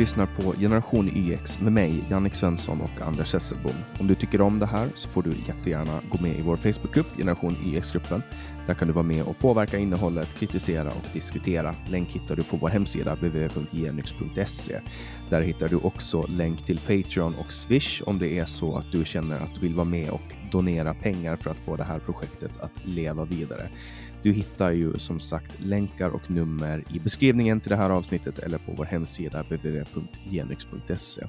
[0.00, 3.72] lyssnar på Generation YX med mig, Jannik Svensson och Anders Hesselbom.
[3.98, 7.16] Om du tycker om det här så får du jättegärna gå med i vår Facebookgrupp,
[7.16, 8.22] Generation e YX-gruppen.
[8.66, 11.74] Där kan du vara med och påverka innehållet, kritisera och diskutera.
[11.90, 14.80] Länk hittar du på vår hemsida www.genyx.se.
[15.30, 19.04] Där hittar du också länk till Patreon och Swish om det är så att du
[19.04, 22.52] känner att du vill vara med och donera pengar för att få det här projektet
[22.60, 23.68] att leva vidare.
[24.22, 28.58] Du hittar ju som sagt länkar och nummer i beskrivningen till det här avsnittet eller
[28.58, 31.26] på vår hemsida www.genyx.se.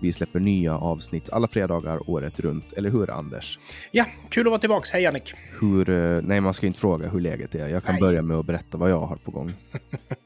[0.00, 3.58] Vi släpper nya avsnitt alla fredagar året runt, eller hur Anders?
[3.90, 4.90] Ja, kul att vara tillbaks.
[4.90, 5.34] Hej Jannik!
[5.60, 7.68] Hur, eh, nej, man ska inte fråga hur läget är.
[7.68, 8.00] Jag kan nej.
[8.00, 9.52] börja med att berätta vad jag har på gång.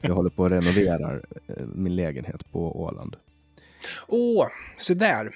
[0.01, 3.15] Jag håller på att renovera eh, min lägenhet på Åland.
[4.07, 4.47] Åh, oh,
[4.77, 5.31] så där.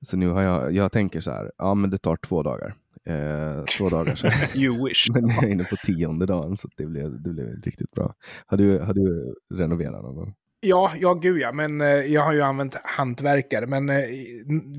[0.00, 2.74] Så nu har jag, jag tänker så här, ja men det tar två dagar.
[3.06, 4.32] Eh, två dagar sedan.
[4.54, 5.10] you wish.
[5.12, 8.14] Men jag är inne på tionde dagen så det blev, det blev riktigt bra.
[8.46, 10.34] Har du, har du renoverat någon gång?
[10.64, 13.66] Ja, ja gud ja, men eh, jag har ju använt hantverkare.
[13.66, 14.04] Men eh,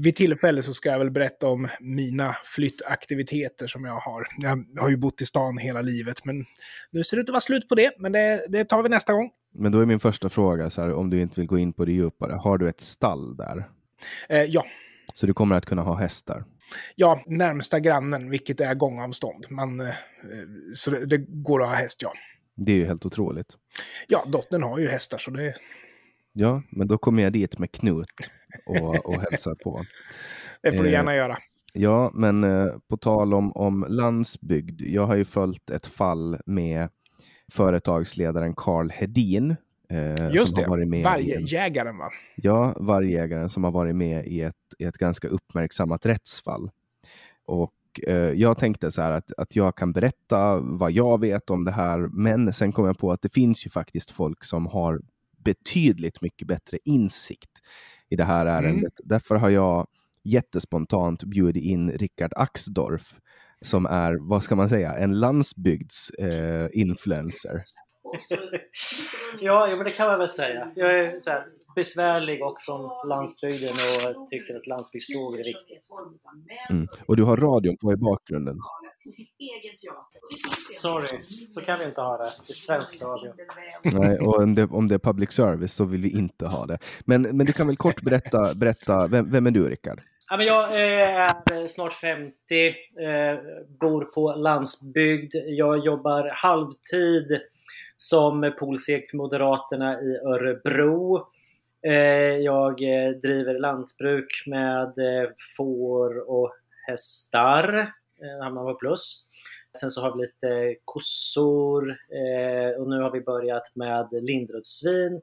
[0.03, 4.27] vid tillfälle så ska jag väl berätta om mina flyttaktiviteter som jag har.
[4.37, 6.45] Jag har ju bott i stan hela livet, men
[6.91, 7.91] nu ser det ut att vara slut på det.
[7.97, 9.29] Men det, det tar vi nästa gång.
[9.55, 11.85] Men då är min första fråga, så här, om du inte vill gå in på
[11.85, 13.65] det djupare, har du ett stall där?
[14.29, 14.65] Eh, ja.
[15.13, 16.43] Så du kommer att kunna ha hästar?
[16.95, 19.45] Ja, närmsta grannen, vilket är gångavstånd.
[19.49, 19.93] Men, eh,
[20.75, 22.13] så det, det, går att ha häst, ja.
[22.55, 23.57] Det är ju helt otroligt.
[24.07, 25.53] Ja, dottern har ju hästar så det...
[26.33, 28.07] Ja, men då kommer jag dit med Knut
[28.65, 29.85] och, och hälsar på.
[30.61, 31.37] Det får du gärna eh, göra.
[31.73, 34.81] Ja, men eh, på tal om, om landsbygd.
[34.81, 36.89] Jag har ju följt ett fall med
[37.51, 39.55] företagsledaren Karl Hedin.
[39.93, 42.09] Eh, Just det, vargjägaren va?
[42.35, 46.71] Ja, vargjägaren som har varit med i ett, i ett ganska uppmärksammat rättsfall.
[47.45, 47.73] Och
[48.07, 51.71] eh, jag tänkte så här att, att jag kan berätta vad jag vet om det
[51.71, 55.01] här, men sen kom jag på att det finns ju faktiskt folk som har
[55.43, 57.51] betydligt mycket bättre insikt
[58.09, 58.53] i det här mm.
[58.53, 58.99] ärendet.
[58.99, 59.09] Mm.
[59.09, 59.87] Därför har jag
[60.23, 63.19] jättespontant bjudit in Rickard Axdorff
[63.61, 67.55] som är, vad ska man säga, en landsbygdsinfluencer.
[67.55, 67.61] Eh,
[69.39, 70.71] ja, men det kan man väl säga.
[70.75, 73.73] Jag är så här, besvärlig och från landsbygden
[74.15, 75.89] och tycker att landsbygdsfrågor är viktigt.
[76.69, 76.87] Mm.
[77.07, 78.57] Och du har radion på i bakgrunden.
[80.81, 82.31] Sorry, så kan vi inte ha det.
[82.47, 83.33] Det är svensk radio.
[83.83, 86.77] Nej, och om det, om det är public service så vill vi inte ha det.
[87.05, 90.01] Men, men du kan väl kort berätta, berätta vem, vem är du Rickard?
[90.29, 92.33] Ja, men jag eh, är snart 50,
[92.67, 92.73] eh,
[93.79, 95.35] bor på landsbygd.
[95.35, 97.41] Jag jobbar halvtid
[97.97, 101.27] som polsek för Moderaterna i Örebro.
[101.87, 106.53] Eh, jag eh, driver lantbruk med eh, får och
[106.87, 107.91] hästar,
[108.41, 109.25] hamnar på plus.
[109.79, 111.97] Sen så har vi lite kossor
[112.77, 115.21] och nu har vi börjat med lindrödsvin.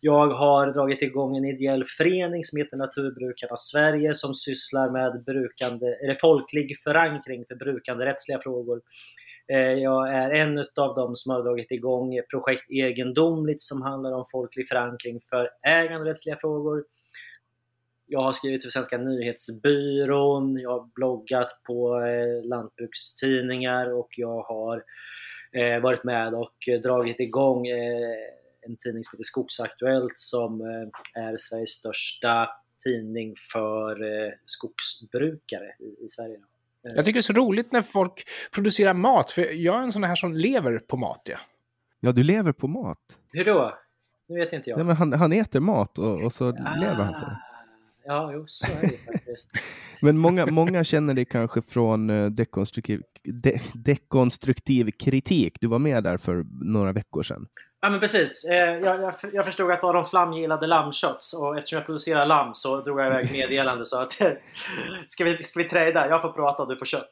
[0.00, 5.86] Jag har dragit igång en ideell förening som heter Naturbrukarna Sverige som sysslar med brukande,
[5.86, 8.80] eller folklig förankring för brukande rättsliga frågor
[9.50, 14.24] Eh, jag är en av dem som har dragit igång projekt Egendomligt som handlar om
[14.32, 16.84] folklig förankring för äganderättsliga frågor.
[18.06, 24.84] Jag har skrivit för Svenska nyhetsbyrån, jag har bloggat på eh, lantbrukstidningar och jag har
[25.52, 27.66] eh, varit med och dragit igång
[28.62, 30.60] en tidning som heter Skogsaktuellt som
[31.14, 32.48] är Sveriges största
[32.84, 33.98] tidning för
[34.44, 35.74] skogsbrukare
[36.04, 36.40] i Sverige.
[36.82, 40.04] Jag tycker det är så roligt när folk producerar mat, för jag är en sån
[40.04, 41.22] här som lever på mat.
[41.30, 41.38] Ja,
[42.00, 42.98] ja du lever på mat?
[43.32, 43.74] Hur då?
[44.28, 44.76] Nu vet inte jag.
[44.76, 46.76] Nej, men han, han äter mat och, och så ah.
[46.80, 47.38] lever han på det.
[48.10, 49.50] Ja, jo, så är det faktiskt.
[50.02, 55.56] men många, många känner dig kanske från uh, dekonstruktiv, de, dekonstruktiv kritik.
[55.60, 57.46] Du var med där för några veckor sedan.
[57.80, 58.44] Ja men precis.
[58.44, 62.26] Eh, jag, jag, jag, förstod att det var de flamgillade lammkött och eftersom jag producerar
[62.26, 64.12] lamm så drog jag iväg meddelande så att
[65.06, 66.08] ska vi, ska vi trada?
[66.08, 67.10] Jag får prata och du får kött.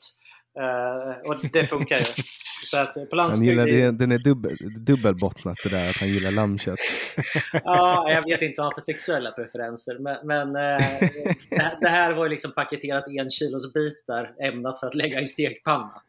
[0.60, 2.03] Uh, och det funkar ju.
[2.71, 3.59] Så att på landsbygden...
[3.59, 6.78] Han gillar, den är dubbel, dubbelbottnat det där att han gillar lammkött.
[7.53, 9.98] ja, jag vet inte vad han har för sexuella preferenser.
[9.98, 14.95] Men, men uh, det, här var ju liksom paketerat en kilos bitar ämnat för att
[14.95, 16.03] lägga i stekpanna.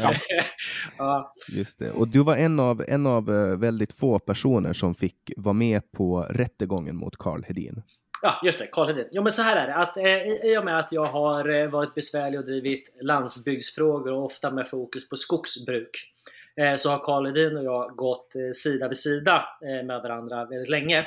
[0.00, 0.14] Ja.
[0.98, 1.32] ja.
[1.48, 1.90] Just det.
[1.90, 5.92] Och du var en av, en av eh, väldigt få personer som fick vara med
[5.92, 7.82] på rättegången mot Karl Hedin.
[8.26, 8.66] Ja, just det.
[8.66, 9.08] Karl Hedin.
[9.12, 9.74] Jo, men så här är det.
[9.74, 14.24] Att, eh, I och med att jag har eh, varit besvärlig och drivit landsbygdsfrågor och
[14.24, 16.12] ofta med fokus på skogsbruk
[16.56, 20.44] eh, så har Karl Hedin och jag gått eh, sida vid sida eh, med varandra
[20.44, 21.06] väldigt länge.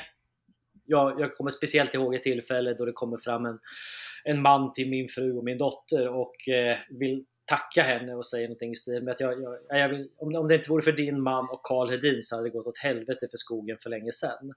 [0.84, 3.58] Jag, jag kommer speciellt ihåg ett tillfälle då det kommer fram en,
[4.24, 8.48] en man till min fru och min dotter och eh, vill tacka henne och säga
[8.48, 10.92] någonting i stil med att jag, jag, jag vill, om, om det inte vore för
[10.92, 14.12] din man och Karl Hedin så hade det gått åt helvete för skogen för länge
[14.12, 14.54] sedan.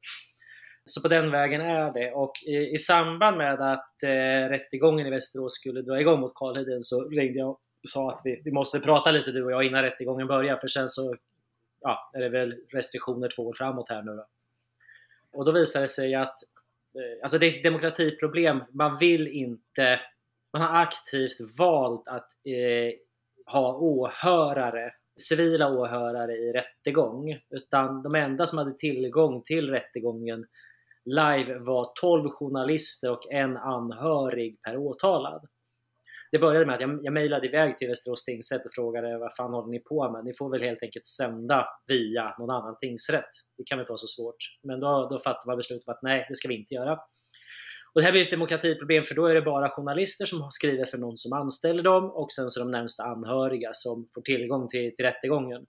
[0.86, 2.12] Så på den vägen är det.
[2.12, 6.82] Och i, i samband med att eh, rättegången i Västerås skulle dra igång mot Karlheden
[6.82, 9.84] så ringde jag och sa att vi, vi måste prata lite du och jag innan
[9.84, 11.16] rättegången börjar för sen så
[11.82, 14.26] ja, är det väl restriktioner två år framåt här nu då.
[15.34, 16.44] Och då visade det sig att
[16.96, 18.64] eh, alltså det är ett demokratiproblem.
[18.72, 20.00] Man vill inte,
[20.54, 22.94] man har aktivt valt att eh,
[23.46, 24.94] ha åhörare,
[25.30, 27.40] civila åhörare i rättegång.
[27.50, 30.46] Utan de enda som hade tillgång till rättegången
[31.06, 35.48] live var 12 journalister och en anhörig per åtalad.
[36.32, 39.54] Det började med att jag, jag mejlade iväg till Västerås tingsrätt och frågade vad fan
[39.54, 40.26] håller ni på med?
[40.26, 43.30] Ni får väl helt enkelt sända via någon annan tingsrätt.
[43.58, 44.36] Det kan väl inte vara så svårt.
[44.64, 47.00] Men då, då fattade man beslutet att nej, det ska vi inte göra.
[47.94, 50.98] Och det här blir ett demokratiproblem för då är det bara journalister som skriver för
[50.98, 55.06] någon som anställer dem och sen så de närmsta anhöriga som får tillgång till, till
[55.06, 55.66] rättegången.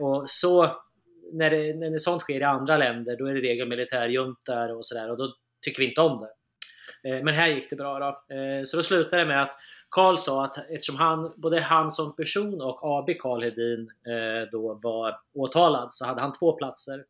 [0.00, 0.76] Och så
[1.32, 5.10] när, det, när sånt sker i andra länder då är det regel militärjuntor och sådär
[5.10, 6.30] och då tycker vi inte om det.
[7.04, 8.34] Eh, men här gick det bra då.
[8.34, 9.56] Eh, så då slutade det med att
[9.90, 14.74] Karl sa att eftersom han, både han som person och AB Karl Hedin eh, då
[14.82, 17.04] var åtalad så hade han två platser.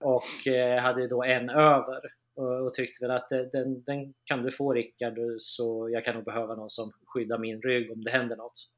[0.00, 0.52] Och
[0.82, 2.00] hade då en över.
[2.36, 6.54] Och, tyckte väl att den, den kan du få Rickard, så jag kan nog behöva
[6.54, 8.70] någon som skyddar min rygg om det händer något.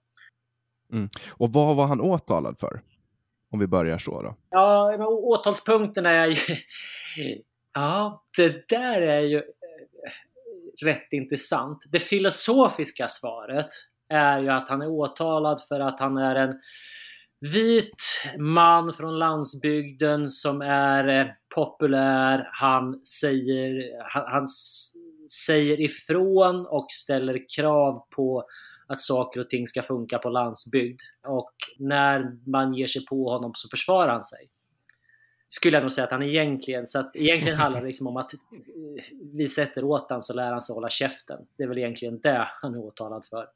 [0.92, 1.08] Mm.
[1.36, 2.80] Och vad var han åtalad för?
[3.50, 4.36] Om vi börjar så då.
[4.50, 6.36] Ja, åtalspunkterna är ju...
[7.74, 11.82] Ja, det där är ju eh, rätt intressant.
[11.92, 13.68] Det filosofiska svaret
[14.08, 16.60] är ju att han är åtalad för att han är en
[17.40, 22.48] vit man från landsbygden som är eh, populär.
[22.52, 24.46] Han säger, han, han
[25.46, 28.44] säger ifrån och ställer krav på
[28.88, 31.00] att saker och ting ska funka på landsbygd.
[31.26, 34.48] Och när man ger sig på honom så försvarar han sig
[35.48, 38.30] skulle jag nog säga att han egentligen, så att egentligen handlar det liksom om att
[39.34, 41.38] vi sätter åt honom så lär han sig hålla käften.
[41.56, 43.46] Det är väl egentligen det han är åtalad för.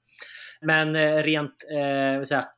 [0.60, 2.48] Men eh, rent eh, säga,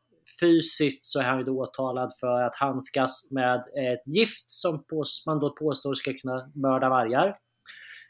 [0.41, 4.85] fysiskt så är han ju då åtalad för att handskas med ett gift som
[5.27, 7.39] man då påstår ska kunna mörda vargar.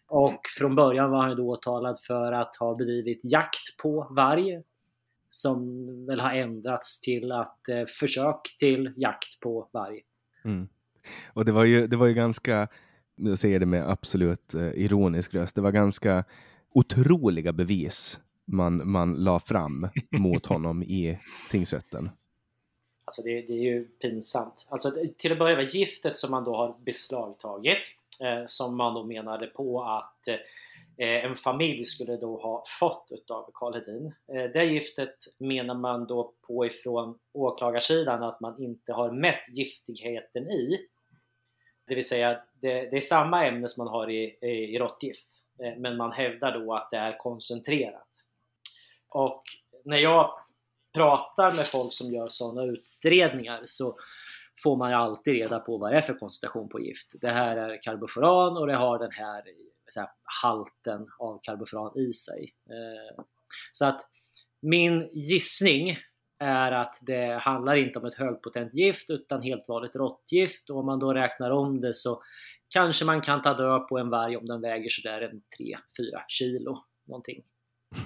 [0.09, 4.62] Och från början var han då åtalad för att ha bedrivit jakt på varg.
[5.31, 10.01] Som väl har ändrats till att eh, försök till jakt på varg.
[10.45, 10.69] Mm.
[11.33, 12.69] Och det var ju, det var ju ganska,
[13.17, 16.25] jag säger det med absolut eh, ironisk röst, det var ganska
[16.71, 21.19] otroliga bevis man, man la fram mot honom i
[21.50, 22.11] tingsrätten.
[23.05, 24.67] Alltså det, det, är ju pinsamt.
[24.71, 29.05] Alltså till att börja med giftet som man då har beslagtagit, eh, som man då
[29.05, 34.15] menade på att eh, en familj skulle då ha fått utav Karl Hedin.
[34.33, 40.50] Eh, det giftet menar man då på ifrån åklagarsidan att man inte har mätt giftigheten
[40.50, 40.87] i.
[41.87, 45.29] Det vill säga, det, det är samma ämne som man har i, i, i råttgift,
[45.62, 48.09] eh, men man hävdar då att det är koncentrerat.
[49.09, 49.43] Och
[49.85, 50.39] när jag
[50.94, 53.99] pratar med folk som gör sådana utredningar så
[54.62, 57.14] får man ju alltid reda på vad det är för koncentration på gift.
[57.20, 60.08] Det här är karbofuran och det har den här, eh, här
[60.43, 62.55] halten av karbofuran i sig.
[62.70, 63.25] Eh,
[63.73, 64.00] så att
[64.62, 65.99] min gissning
[66.38, 70.87] är att det handlar inte om ett högpotent gift utan helt vanligt råttgift och om
[70.87, 72.23] man då räknar om det så
[72.69, 76.85] kanske man kan ta död på en varg om den väger sådär en 3-4 kilo
[77.04, 77.42] någonting.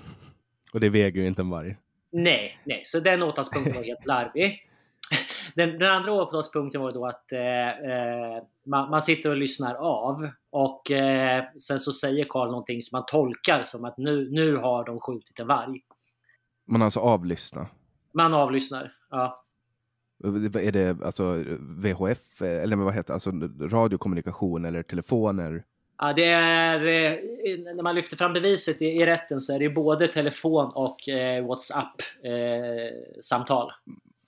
[0.72, 1.76] Och det väger ju inte en varg.
[2.10, 4.64] Nej, nej, så den åtalspunkten var helt larvig.
[5.54, 10.30] Den, den, andra åtalspunkten var då att eh, eh, man, man, sitter och lyssnar av
[10.50, 14.84] och eh, sen så säger Karl någonting som man tolkar som att nu, nu har
[14.84, 15.80] de skjutit en varg.
[16.66, 17.68] Man alltså avlyssnar?
[18.14, 19.44] Man avlyssnar, ja.
[20.54, 23.30] Är det alltså VHF, eller vad heter det, alltså
[23.76, 25.64] radiokommunikation eller telefoner?
[25.98, 27.18] Ja, det är, eh,
[27.74, 33.68] när man lyfter fram beviset i, rätten så är det både telefon och eh, WhatsApp-samtal.
[33.68, 33.72] Eh,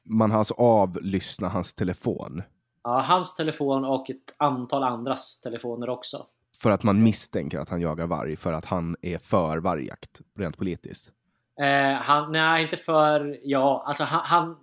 [0.05, 2.43] man har alltså avlyssnat hans telefon?
[2.85, 6.27] Ja, hans telefon och ett antal andras telefoner också.
[6.63, 10.59] För att man misstänker att han jagar varg för att han är för vargjakt, rent
[10.59, 11.13] politiskt?
[11.61, 13.39] Eh, han, nej, inte för...
[13.43, 14.57] Ja, alltså han, han,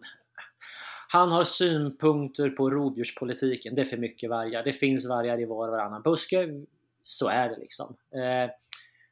[1.08, 3.76] han, har synpunkter på rovdjurspolitiken.
[3.76, 4.64] Det är för mycket vargar.
[4.64, 6.50] Det finns vargar i var och varannan buske.
[7.08, 7.96] Så är det liksom.
[8.16, 8.52] Eh,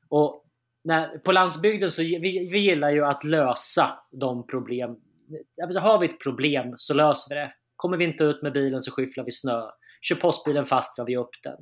[0.10, 0.46] och
[0.84, 4.96] när, på landsbygden så vi, vi gillar ju att lösa de problem.
[5.64, 7.54] Alltså, har vi ett problem så löser vi det.
[7.76, 9.62] Kommer vi inte ut med bilen så skyfflar vi snö.
[10.02, 11.58] Kör postbilen fast drar vi upp den.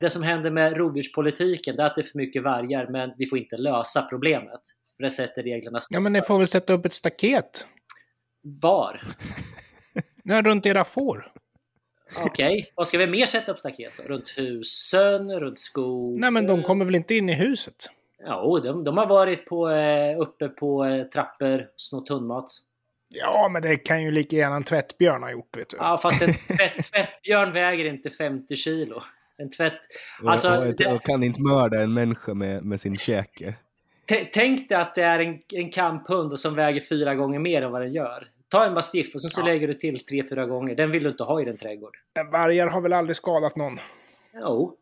[0.00, 3.38] Det som händer med rovdjurspolitiken är att det är för mycket vargar men vi får
[3.38, 4.60] inte lösa problemet.
[4.96, 7.66] För det sätter reglerna Ja, men ni får väl sätta upp ett staket?
[8.42, 9.00] Var?
[10.44, 11.32] Runt era får.
[12.16, 12.66] Okej, okay.
[12.74, 14.02] vad ska vi mer sätta upp staket då?
[14.02, 16.20] Runt husen, runt skogen?
[16.20, 17.90] Nej, men de kommer väl inte in i huset?
[18.26, 22.44] Jo, de, de har varit på, eh, uppe på eh, trappor, snott hundmat.
[23.08, 25.76] Ja, men det kan ju lika gärna en tvättbjörn ha gjort, vet du.
[25.76, 29.02] Ja, fast en tvätt, tvättbjörn väger inte 50 kilo.
[29.36, 29.80] En tvätt...
[30.24, 30.92] Alltså, och, och, det...
[30.92, 33.54] och kan inte mörda en människa med, med sin käke.
[34.32, 37.82] Tänk dig att det är en, en kamphund som väger fyra gånger mer än vad
[37.82, 38.26] den gör.
[38.52, 39.44] Ta en mastiff och sen så ja.
[39.44, 40.74] lägger du till tre, fyra gånger.
[40.74, 41.96] Den vill du inte ha i din trädgård.
[42.32, 43.78] Vargar har väl aldrig skadat någon?
[44.34, 44.76] Jo.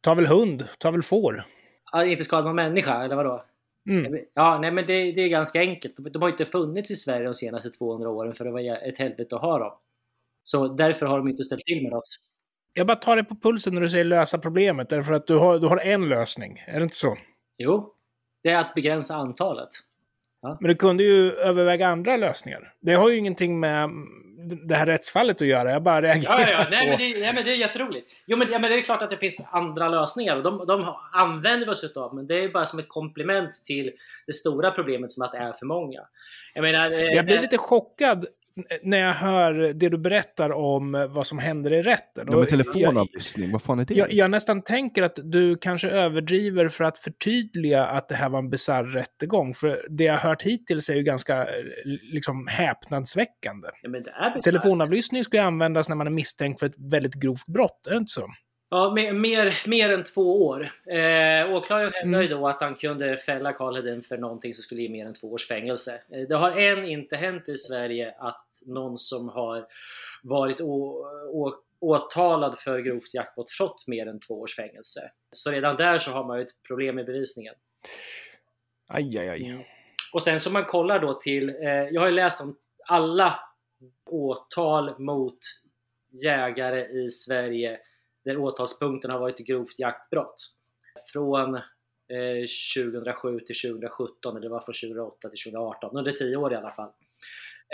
[0.00, 0.68] Ta väl hund?
[0.78, 1.44] Ta väl får?
[1.92, 3.44] Ja, inte skadat någon människa, eller vadå?
[3.88, 4.18] Mm.
[4.34, 5.94] Ja, nej men det, det, är ganska enkelt.
[5.96, 9.36] De har inte funnits i Sverige de senaste 200 åren för det var ett helvete
[9.36, 9.72] att ha dem.
[10.42, 12.16] Så därför har de inte ställt till med oss.
[12.72, 15.58] Jag bara tar det på pulsen när du säger lösa problemet, därför att du har,
[15.58, 16.64] du har en lösning.
[16.66, 17.16] Är det inte så?
[17.58, 17.94] Jo,
[18.42, 19.70] det är att begränsa antalet.
[20.48, 20.58] Ja.
[20.60, 22.72] Men du kunde ju överväga andra lösningar.
[22.80, 23.90] Det har ju ingenting med
[24.48, 25.70] det här rättsfallet att göra.
[25.70, 26.66] Jag bara reagerar ja, ja.
[26.70, 28.12] Nej, men det, nej, men det är jätteroligt.
[28.26, 30.94] Jo, men, ja, men det är klart att det finns andra lösningar och de, de
[31.12, 32.14] använder vi oss utav.
[32.14, 33.92] Men det är bara som ett komplement till
[34.26, 36.00] det stora problemet som att det är för många.
[36.54, 38.26] Jag, menar, jag blir eh, lite chockad
[38.82, 42.28] när jag hör det du berättar om vad som händer i rätten.
[42.30, 43.94] Ja, med telefonavlyssning, vad fan är det?
[43.94, 48.38] Jag, jag, nästan tänker att du kanske överdriver för att förtydliga att det här var
[48.38, 49.54] en bisarr rättegång.
[49.54, 51.46] För det jag har hört hittills är ju ganska
[52.12, 53.68] liksom, häpnadsväckande.
[53.82, 57.90] Ja, Telefonavlyssning ska ju användas när man är misstänkt för ett väldigt grovt brott, är
[57.90, 58.26] det inte så?
[58.70, 60.72] Ja, mer, mer, mer än två år.
[60.86, 62.40] Eh, åklagaren hävdar ju mm.
[62.40, 65.32] då att han kunde fälla Karl Hedin för någonting som skulle ge mer än två
[65.32, 66.00] års fängelse.
[66.12, 69.66] Eh, det har än inte hänt i Sverige att någon som har
[70.22, 75.10] varit å, å, åtalad för grovt jaktbrott fått mer än två års fängelse.
[75.32, 77.54] Så redan där så har man ju ett problem med bevisningen.
[78.88, 79.44] Aj, aj, aj.
[79.44, 79.62] Mm.
[80.12, 82.56] Och sen så man kollar då till, eh, jag har ju läst om
[82.86, 83.40] alla
[84.10, 85.38] åtal mot
[86.22, 87.78] jägare i Sverige
[88.28, 90.54] där åtalspunkten har varit grovt jaktbrott.
[91.12, 91.62] Från eh,
[92.76, 96.70] 2007 till 2017, eller det var från 2008 till 2018, under 10 år i alla
[96.70, 96.90] fall.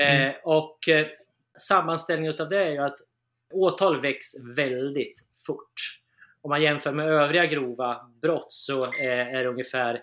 [0.00, 0.34] Eh, mm.
[0.44, 1.06] och eh,
[1.58, 2.98] sammanställningen utav det är ju att
[3.52, 6.00] åtal väcks väldigt fort.
[6.40, 10.02] Om man jämför med övriga grova brott så eh, är det ungefär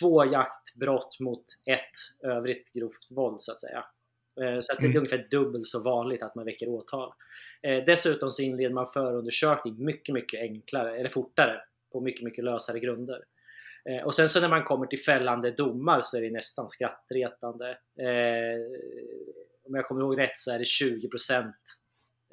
[0.00, 3.84] två jaktbrott mot ett övrigt grovt våld så att säga.
[4.40, 4.98] Eh, så att det är mm.
[4.98, 7.12] ungefär dubbelt så vanligt att man väcker åtal.
[7.66, 11.60] Eh, dessutom så inleder man förundersökning mycket, mycket enklare, eller fortare,
[11.92, 13.24] på mycket, mycket lösare grunder.
[13.88, 17.70] Eh, och sen så när man kommer till fällande domar så är det nästan skrattretande.
[18.00, 18.60] Eh,
[19.66, 21.56] om jag kommer ihåg rätt så är det 20 procent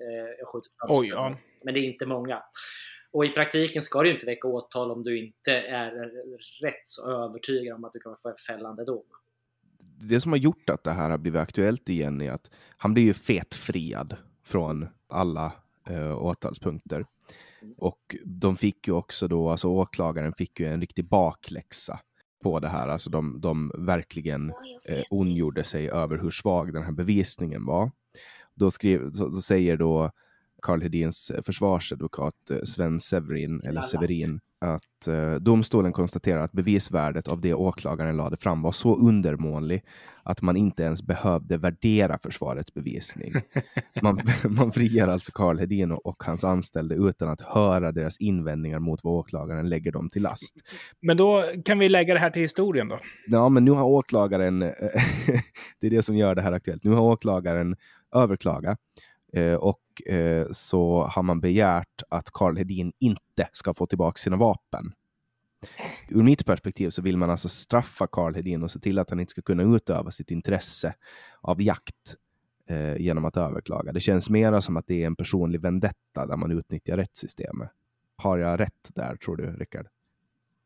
[0.01, 0.47] eh,
[0.87, 1.37] Oj, ja.
[1.63, 2.43] Men det är inte många.
[3.11, 5.91] Och i praktiken ska du inte väcka åtal om du inte är
[6.61, 9.05] rätt så övertygad om att du kommer få en fällande dom.
[10.09, 13.03] Det som har gjort att det här har blivit aktuellt igen är att han blir
[13.03, 15.53] ju fetfriad från alla
[15.89, 17.05] eh, åtalspunkter.
[17.77, 21.99] Och de fick ju också då, alltså åklagaren fick ju en riktig bakläxa
[22.43, 22.87] på det här.
[22.87, 24.53] Alltså de, de verkligen
[24.85, 27.91] eh, ondgjorde sig över hur svag den här bevisningen var.
[28.55, 30.11] Då, skrev, så, så säger då
[30.61, 37.41] Karl Hedins försvarsadvokat eh, Sven Severin, eller Severin, att eh, domstolen konstaterar att bevisvärdet av
[37.41, 39.83] det åklagaren lade fram var så undermålig
[40.23, 43.33] att man inte ens behövde värdera försvarets bevisning.
[44.01, 49.03] Man, man friar alltså Karl Hedin och hans anställda utan att höra deras invändningar mot
[49.03, 50.55] vad åklagaren lägger dem till last.
[51.01, 52.99] Men då kan vi lägga det här till historien då?
[53.27, 54.59] Ja, men nu har åklagaren,
[55.79, 57.75] det är det som gör det här aktuellt, nu har åklagaren
[58.15, 58.79] överklagat
[59.33, 64.37] Eh, och eh, så har man begärt att Karl Hedin inte ska få tillbaka sina
[64.37, 64.93] vapen.
[66.09, 69.19] Ur mitt perspektiv så vill man alltså straffa Karl Hedin och se till att han
[69.19, 70.95] inte ska kunna utöva sitt intresse
[71.41, 72.15] av jakt
[72.69, 73.91] eh, genom att överklaga.
[73.91, 77.69] Det känns mera som att det är en personlig vendetta där man utnyttjar rättssystemet.
[78.15, 79.87] Har jag rätt där, tror du, Rickard?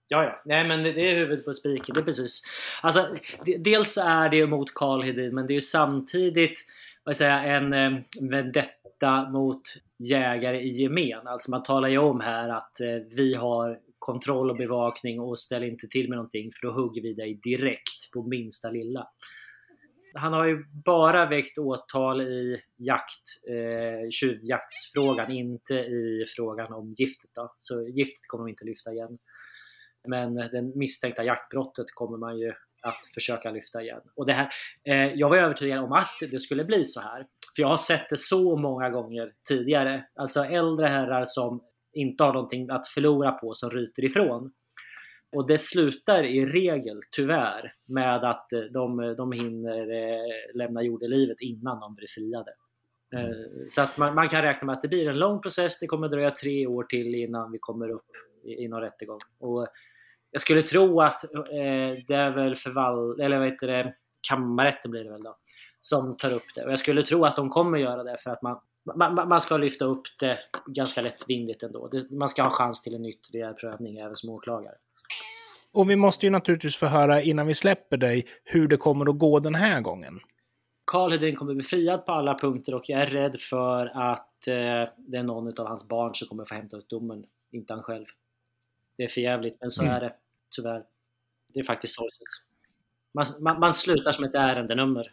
[0.07, 0.41] Ja, ja.
[0.45, 1.95] Nej, men det är huvudet på spiken.
[1.95, 2.43] Det är precis.
[2.81, 3.15] Alltså,
[3.59, 6.65] dels är det emot Karl Hedin, men det är samtidigt
[7.07, 7.99] vad säga, en eh,
[8.29, 9.61] vendetta mot
[9.97, 11.27] jägare i gemen.
[11.27, 15.67] Alltså man talar ju om här att eh, vi har kontroll och bevakning och ställer
[15.67, 19.07] inte till med någonting för då hugger vi dig direkt på minsta lilla.
[20.13, 27.29] Han har ju bara väckt åtal i jakt, eh, tjuvjaktsfrågan, inte i frågan om giftet.
[27.35, 27.53] Då.
[27.57, 29.17] Så giftet kommer de inte lyfta igen.
[30.07, 32.53] Men det misstänkta jaktbrottet kommer man ju
[32.87, 34.01] att försöka lyfta igen.
[34.15, 34.49] Och det här,
[34.83, 37.27] eh, jag var övertygad om att det skulle bli så här.
[37.55, 40.03] För jag har sett det så många gånger tidigare.
[40.15, 41.61] Alltså äldre herrar som
[41.93, 44.51] inte har någonting att förlora på som ryter ifrån.
[45.35, 51.79] Och det slutar i regel, tyvärr, med att de, de hinner eh, lämna jordelivet innan
[51.79, 52.51] de blir friade.
[53.15, 55.79] Eh, så att man, man, kan räkna med att det blir en lång process.
[55.79, 58.05] Det kommer dröja tre år till innan vi kommer upp
[58.43, 59.19] i, i någon rättegång.
[59.39, 59.67] Och
[60.31, 63.19] jag skulle tro att eh, det är väl förvall...
[63.19, 63.93] Eller vad heter det?
[64.29, 65.37] Kammarrätten blir det väl då.
[65.81, 66.65] Som tar upp det.
[66.65, 68.59] Och jag skulle tro att de kommer göra det för att man,
[68.95, 71.87] man, man ska lyfta upp det ganska lättvindigt ändå.
[71.87, 74.75] Det, man ska ha chans till en ytterligare prövning även som åklagare.
[75.71, 79.19] Och vi måste ju naturligtvis få höra innan vi släpper dig hur det kommer att
[79.19, 80.19] gå den här gången.
[80.85, 84.93] Karl Hedin kommer bli friad på alla punkter och jag är rädd för att eh,
[84.97, 88.05] det är någon av hans barn som kommer få hämta ut domen, inte han själv.
[88.97, 89.95] Det är för jävligt, men så mm.
[89.95, 90.13] är det
[90.55, 90.83] tyvärr.
[91.53, 92.43] Det är faktiskt sorgligt.
[93.13, 95.11] Man, man, man slutar som ett ärendenummer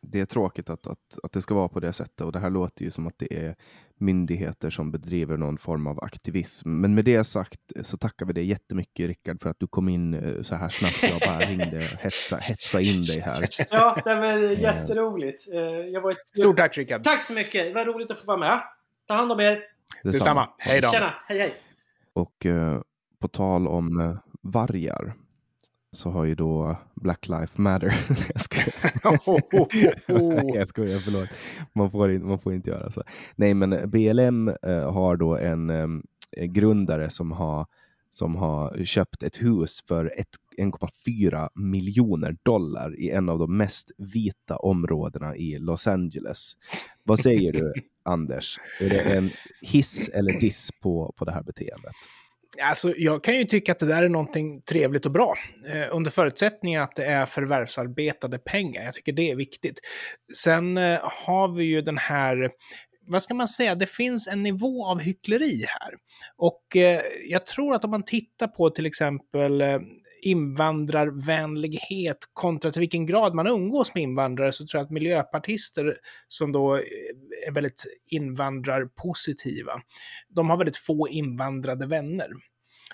[0.00, 2.50] det är tråkigt att, att, att det ska vara på det sättet och det här
[2.50, 3.56] låter ju som att det är
[3.94, 6.70] myndigheter som bedriver någon form av aktivism.
[6.70, 10.14] Men med det sagt så tackar vi dig jättemycket Rickard för att du kom in
[10.14, 11.02] eh, så här snabbt.
[11.02, 13.48] Jag bara ringde och hetsa, hetsa in dig här.
[13.70, 15.48] Ja, det var jätteroligt.
[15.52, 16.28] Eh, jag var ett...
[16.28, 17.04] Stort tack Rickard.
[17.04, 17.66] Tack så mycket.
[17.66, 18.62] Det var roligt att få vara med.
[19.06, 19.62] Ta hand om er.
[20.02, 20.10] Detsamma.
[20.12, 20.48] Detsamma.
[20.58, 20.88] Hej då.
[20.88, 21.14] Tjena.
[21.26, 21.54] Hej hej.
[22.12, 22.80] Och uh,
[23.20, 25.14] på tal om uh, vargar
[25.92, 27.94] så har ju då Black Lives Matter.
[28.34, 28.74] jag skojar.
[30.56, 31.28] jag skojar, förlåt.
[31.72, 33.02] Man får, inte, man får inte göra så.
[33.36, 37.66] Nej, men BLM eh, har då en eh, grundare som har,
[38.10, 40.12] som har köpt ett hus för
[40.58, 46.52] 1,4 miljoner dollar i en av de mest vita områdena i Los Angeles.
[47.02, 47.72] Vad säger du,
[48.02, 48.58] Anders?
[48.80, 49.30] Är det en
[49.62, 51.94] hiss eller diss på, på det här beteendet?
[52.62, 55.34] Alltså, jag kan ju tycka att det där är någonting trevligt och bra.
[55.72, 58.82] Eh, under förutsättning att det är förvärvsarbetade pengar.
[58.82, 59.80] Jag tycker det är viktigt.
[60.36, 62.50] Sen eh, har vi ju den här
[63.10, 65.94] vad ska man säga, det finns en nivå av hyckleri här.
[66.36, 69.78] Och eh, jag tror att om man tittar på till exempel eh,
[70.22, 75.96] invandrarvänlighet kontra till vilken grad man umgås med invandrare så tror jag att miljöpartister
[76.28, 76.82] som då eh,
[77.46, 79.72] är väldigt invandrarpositiva,
[80.28, 82.28] de har väldigt få invandrade vänner.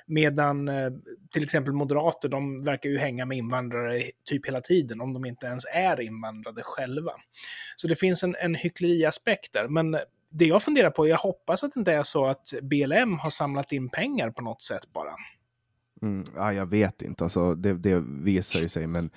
[0.06, 0.90] Medan eh,
[1.32, 5.46] till exempel moderater, de verkar ju hänga med invandrare typ hela tiden, om de inte
[5.46, 7.12] ens är invandrade själva.
[7.76, 9.68] Så det finns en, en hyckleriaspekt där.
[9.68, 9.96] Men
[10.30, 13.72] det jag funderar på, jag hoppas att det inte är så att BLM har samlat
[13.72, 15.14] in pengar på något sätt bara.
[16.02, 19.10] Mm, ja, jag vet inte, alltså, det, det visar ju sig, men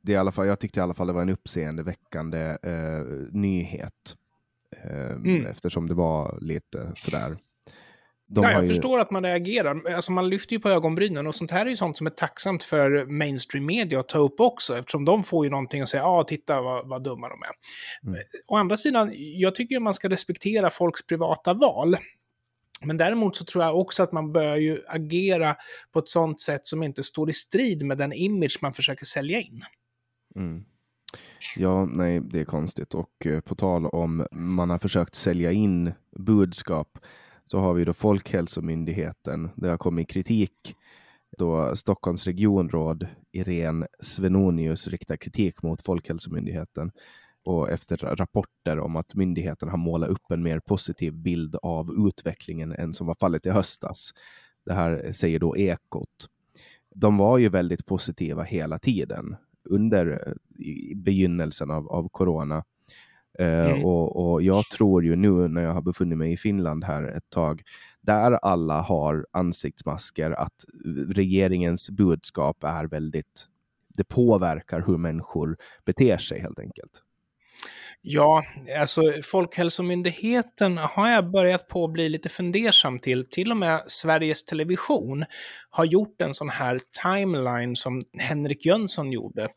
[0.00, 4.16] det i alla fall, jag tyckte i alla fall det var en uppseendeväckande eh, nyhet.
[4.82, 5.46] Eh, mm.
[5.46, 7.36] Eftersom det var lite sådär
[8.26, 8.68] de ja, jag ju...
[8.68, 9.94] förstår att man reagerar.
[9.94, 12.62] Alltså man lyfter ju på ögonbrynen och sånt här är ju sånt som är tacksamt
[12.62, 16.20] för mainstream media att ta upp också, eftersom de får ju någonting att säga, ja,
[16.20, 17.52] ah, titta vad, vad dumma de är.
[18.08, 18.20] Mm.
[18.46, 21.96] Å andra sidan, jag tycker man ska respektera folks privata val.
[22.86, 25.56] Men däremot så tror jag också att man bör ju agera
[25.92, 29.40] på ett sånt sätt som inte står i strid med den image man försöker sälja
[29.40, 29.64] in.
[30.36, 30.64] Mm.
[31.56, 32.94] Ja, nej, det är konstigt.
[32.94, 36.98] Och eh, på tal om man har försökt sälja in budskap
[37.44, 39.50] så har vi då Folkhälsomyndigheten.
[39.56, 40.76] Det har kommit kritik
[41.38, 46.90] då Stockholms regionråd Irene Svenonius riktar kritik mot Folkhälsomyndigheten
[47.44, 52.72] och efter rapporter om att myndigheten har målat upp en mer positiv bild av utvecklingen
[52.72, 54.10] än som var fallet i höstas.
[54.66, 56.28] Det här säger då Ekot.
[56.94, 60.34] De var ju väldigt positiva hela tiden under
[60.94, 62.64] begynnelsen av, av corona
[63.38, 63.84] Eh, mm.
[63.84, 67.30] och, och, jag tror ju nu när jag har befunnit mig i Finland här ett
[67.30, 67.62] tag,
[68.00, 70.64] där alla har ansiktsmasker, att
[71.08, 73.46] regeringens budskap är väldigt,
[73.96, 77.02] det påverkar hur människor beter sig helt enkelt.
[78.06, 78.44] Ja,
[78.78, 83.26] alltså Folkhälsomyndigheten har jag börjat på att bli lite fundersam till.
[83.30, 85.24] Till och med Sveriges Television
[85.70, 89.48] har gjort en sån här timeline som Henrik Jönsson gjorde,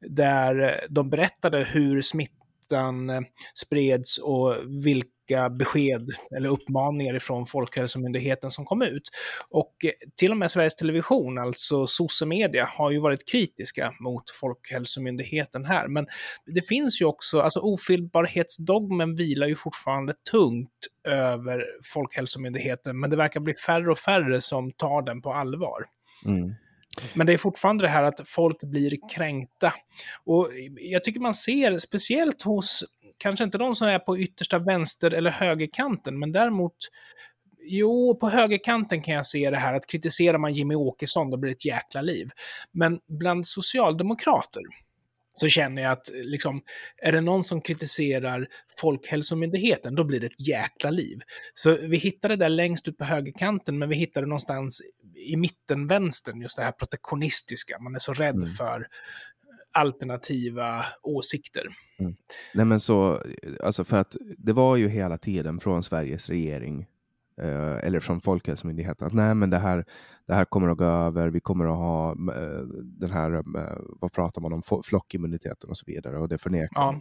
[0.00, 2.35] där de berättade hur smitt
[2.66, 3.20] smittan eh,
[3.54, 9.10] spreds och vilka besked eller uppmaningar ifrån Folkhälsomyndigheten som kom ut.
[9.50, 15.64] Och eh, till och med Sveriges Television, alltså SOSE-media, har ju varit kritiska mot Folkhälsomyndigheten
[15.64, 15.88] här.
[15.88, 16.06] Men
[16.46, 20.70] det finns ju också, alltså ofelbarhetsdogmen vilar ju fortfarande tungt
[21.08, 25.84] över Folkhälsomyndigheten, men det verkar bli färre och färre som tar den på allvar.
[26.24, 26.54] Mm.
[27.14, 29.74] Men det är fortfarande det här att folk blir kränkta.
[30.24, 32.84] Och jag tycker man ser, speciellt hos,
[33.18, 36.76] kanske inte de som är på yttersta vänster eller högerkanten, men däremot
[37.68, 41.50] Jo, på högerkanten kan jag se det här att kritiserar man Jimmy Åkesson, då blir
[41.50, 42.28] det ett jäkla liv.
[42.72, 44.62] Men bland socialdemokrater
[45.40, 46.62] så känner jag att liksom,
[47.02, 48.46] är det någon som kritiserar
[48.78, 51.18] Folkhälsomyndigheten, då blir det ett jäkla liv.
[51.54, 54.82] Så vi hittar det där längst ut på högerkanten, men vi hittar det någonstans
[55.16, 57.78] i mitten vänstern, just det här protektionistiska.
[57.80, 58.48] Man är så rädd mm.
[58.48, 58.86] för
[59.72, 61.66] alternativa åsikter.
[61.98, 62.16] Mm.
[62.54, 63.22] Nej men så,
[63.62, 66.86] alltså för att det var ju hela tiden från Sveriges regering
[67.42, 69.84] eh, eller från Folkhälsomyndigheten att nej men det här,
[70.26, 74.12] det här kommer att gå över, vi kommer att ha eh, den här, eh, vad
[74.12, 77.00] pratar man om, flockimmuniteten och så vidare och det förnekar ja.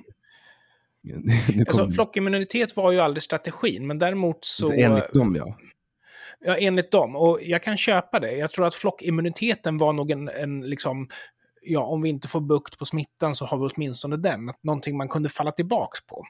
[1.67, 4.71] Alltså, flockimmunitet var ju aldrig strategin, men däremot så...
[4.71, 5.58] Enligt dem, ja.
[6.39, 7.15] Ja, enligt dem.
[7.15, 8.32] Och jag kan köpa det.
[8.32, 11.08] Jag tror att flockimmuniteten var nog en, en liksom,
[11.65, 14.51] ja, om vi inte får bukt på smittan så har vi åtminstone den.
[14.62, 16.25] Någonting man kunde falla tillbaks på.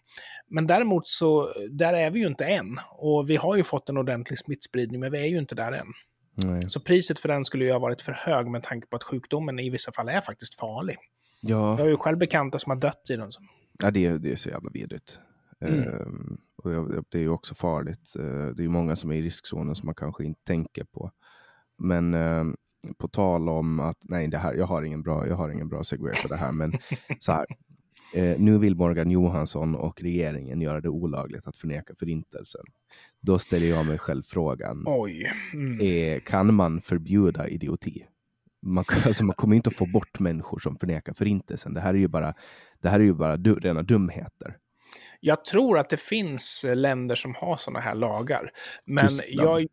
[0.48, 2.80] Men däremot så, där är vi ju inte än.
[2.92, 5.88] Och vi har ju fått en ordentlig smittspridning, men vi är ju inte där än.
[6.36, 6.62] Nej.
[6.70, 9.60] Så priset för den skulle ju ha varit för hög med tanke på att sjukdomen
[9.60, 10.98] i vissa fall är faktiskt farlig.
[11.42, 11.72] Ja.
[11.72, 13.32] Jag har ju själv bekanta som har dött i den.
[13.84, 15.20] Ja, det, är, det är så jävla vidrigt.
[15.62, 15.84] Mm.
[15.84, 16.70] Ehm, och
[17.10, 18.16] det är ju också farligt.
[18.20, 21.12] Ehm, det är många som är i riskzonen som man kanske inte tänker på.
[21.78, 22.56] Men ehm,
[22.94, 25.84] på tal om att, nej, det här, jag, har ingen bra, jag har ingen bra
[25.84, 26.74] segway för det här, men
[27.20, 27.46] så här.
[28.14, 32.62] Eh, nu vill Morgan Johansson och regeringen göra det olagligt att förneka förintelsen.
[33.22, 34.86] Då ställer jag mig själv frågan,
[35.54, 35.80] mm.
[35.82, 38.06] eh, kan man förbjuda idioti?
[38.62, 41.74] Man, alltså, man kommer inte att få bort människor som förnekar förintelsen.
[41.74, 42.34] Det här är ju bara,
[42.82, 44.58] det här är ju bara du, rena dumheter.
[45.20, 48.52] Jag tror att det finns länder som har sådana här lagar.
[48.86, 49.66] Men jag,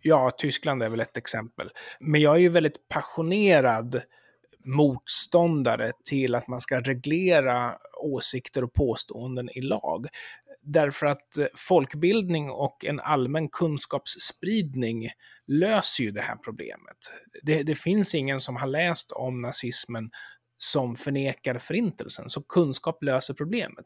[0.00, 1.70] ja, Tyskland är väl ett exempel.
[2.00, 4.02] Men jag är ju väldigt passionerad
[4.64, 10.06] motståndare till att man ska reglera åsikter och påståenden i lag.
[10.62, 15.10] Därför att eh, folkbildning och en allmän kunskapsspridning
[15.46, 16.96] löser ju det här problemet.
[17.42, 20.10] Det, det finns ingen som har läst om nazismen
[20.58, 23.84] som förnekar förintelsen, så kunskap löser problemet.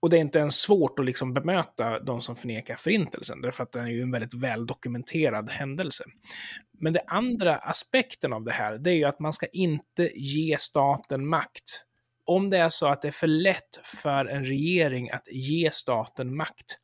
[0.00, 3.72] Och det är inte ens svårt att liksom bemöta de som förnekar förintelsen, därför att
[3.72, 6.04] den är ju en väldigt väldokumenterad händelse.
[6.78, 10.56] Men det andra aspekten av det här, det är ju att man ska inte ge
[10.58, 11.82] staten makt.
[12.24, 16.36] Om det är så att det är för lätt för en regering att ge staten
[16.36, 16.78] makt,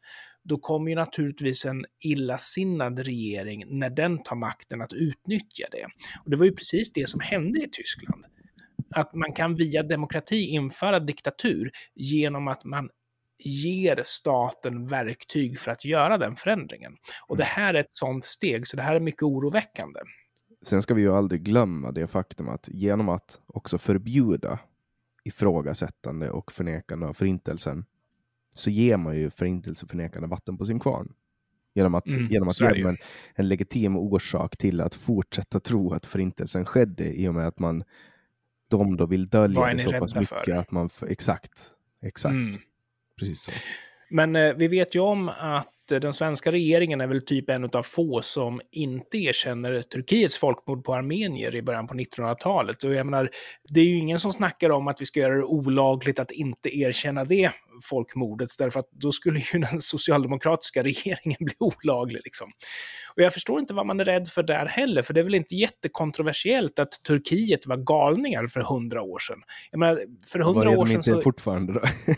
[0.45, 5.87] då kommer ju naturligtvis en illasinnad regering, när den tar makten, att utnyttja det.
[6.25, 8.25] Och det var ju precis det som hände i Tyskland.
[8.95, 12.89] Att man kan via demokrati införa diktatur genom att man
[13.45, 16.97] ger staten verktyg för att göra den förändringen.
[17.27, 17.53] Och det mm.
[17.53, 20.01] här är ett sådant steg, så det här är mycket oroväckande.
[20.63, 24.59] Sen ska vi ju aldrig glömma det faktum att genom att också förbjuda
[25.25, 27.85] ifrågasättande och förnekande av förintelsen
[28.55, 31.13] så ger man ju förintelseförnekande vatten på sin kvarn.
[31.75, 32.97] Genom att, mm, genom att ge dem en,
[33.35, 37.85] en legitim orsak till att fortsätta tro att förintelsen skedde i och med att man
[38.69, 40.53] de då vill dölja det så pass mycket för?
[40.53, 40.89] att man...
[41.09, 42.33] Exakt, exakt.
[42.33, 42.57] Mm
[43.19, 43.51] precis så.
[44.11, 47.83] Men eh, vi vet ju om att den svenska regeringen är väl typ en av
[47.83, 52.85] få som inte erkänner Turkiets folkmord på armenier i början på 1900-talet.
[52.85, 53.31] Och jag menar,
[53.69, 56.79] det är ju ingen som snackar om att vi ska göra det olagligt att inte
[56.79, 57.53] erkänna det
[57.83, 62.21] folkmordet, därför att då skulle ju den socialdemokratiska regeringen bli olaglig.
[62.25, 62.51] Liksom.
[63.17, 65.35] Och jag förstår inte vad man är rädd för där heller, för det är väl
[65.35, 69.43] inte jättekontroversiellt att Turkiet var galningar för hundra år sedan.
[69.71, 71.23] Jag menar, för hundra år sedan så...
[71.23, 71.81] fortfarande då?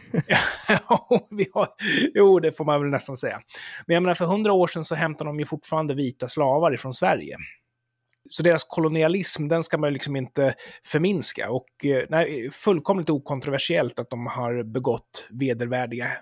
[0.68, 1.68] ja, vi har...
[2.14, 3.40] Jo, det får man väl nästan säga.
[3.86, 6.94] Men jag menar, för hundra år sedan så hämtade de ju fortfarande vita slavar ifrån
[6.94, 7.36] Sverige.
[8.30, 11.50] Så deras kolonialism, den ska man ju liksom inte förminska.
[11.50, 16.12] Och eh, nej, fullkomligt okontroversiellt att de har begått vedervärdiga eh,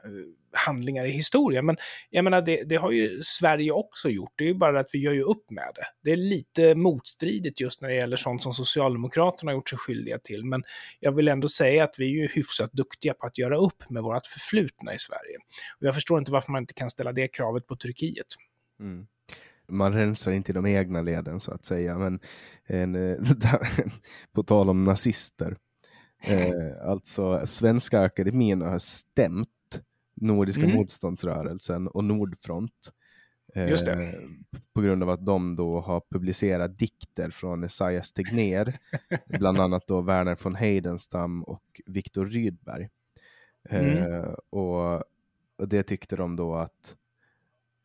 [0.52, 1.66] handlingar i historien.
[1.66, 1.76] Men
[2.10, 4.32] jag menar, det, det, har ju Sverige också gjort.
[4.36, 5.86] Det är ju bara att vi gör ju upp med det.
[6.02, 10.18] Det är lite motstridigt just när det gäller sånt som Socialdemokraterna har gjort sig skyldiga
[10.18, 10.44] till.
[10.44, 10.62] Men
[11.00, 14.02] jag vill ändå säga att vi är ju hyfsat duktiga på att göra upp med
[14.02, 15.36] vårt förflutna i Sverige.
[15.80, 18.26] Och jag förstår inte varför man inte kan ställa det kravet på Turkiet.
[18.80, 19.06] Mm
[19.72, 21.98] man rensar inte i de egna leden så att säga.
[21.98, 22.20] Men
[22.64, 23.18] en, eh,
[24.32, 25.56] på tal om nazister.
[26.24, 29.48] Eh, alltså Svenska Akademin har stämt
[30.22, 30.76] Nordiska mm.
[30.76, 32.92] motståndsrörelsen och Nordfront.
[33.54, 33.78] Eh,
[34.74, 38.78] på grund av att de då har publicerat dikter från Esaias Tegnér,
[39.38, 42.88] bland annat då Verner von Heidenstam och Viktor Rydberg.
[43.70, 43.96] Mm.
[43.96, 45.02] Eh, och,
[45.56, 46.96] och, det tyckte de då att,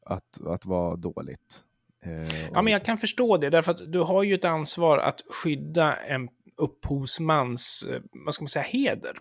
[0.06, 1.64] att, att var dåligt.
[2.04, 5.22] Eh, ja, men jag kan förstå det, därför att du har ju ett ansvar att
[5.30, 9.18] skydda en upphovsmans, eh, vad ska man säga, heder.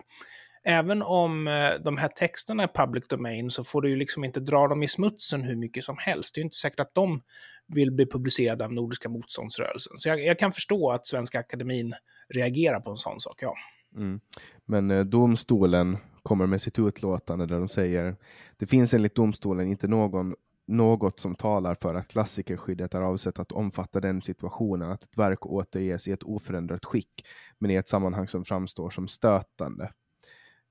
[0.69, 4.39] Även om eh, de här texterna är public domain så får du ju liksom inte
[4.39, 6.35] dra dem i smutsen hur mycket som helst.
[6.35, 7.21] Det är ju inte säkert att de
[7.67, 9.97] vill bli publicerade av Nordiska motståndsrörelsen.
[9.97, 11.93] Så jag, jag kan förstå att Svenska Akademin
[12.29, 13.55] reagerar på en sån sak, ja.
[13.95, 14.19] Mm.
[14.65, 18.15] Men eh, domstolen kommer med sitt utlåtande där de säger
[18.57, 20.35] det finns enligt domstolen inte någon
[20.67, 25.45] något som talar för att klassikerskyddet är avsett att omfatta den situationen att ett verk
[25.45, 27.25] återges i ett oförändrat skick
[27.59, 29.91] men i ett sammanhang som framstår som stötande.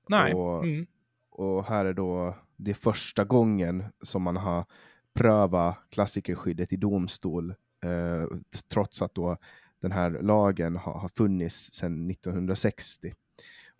[0.09, 0.33] Nej.
[0.33, 0.85] Och, Mm.
[1.29, 4.65] och här är då det första gången som man har
[5.13, 7.49] prövat klassikerskyddet i domstol,
[7.83, 8.37] eh,
[8.73, 9.37] trots att då
[9.81, 13.13] den här lagen har, har funnits sedan 1960.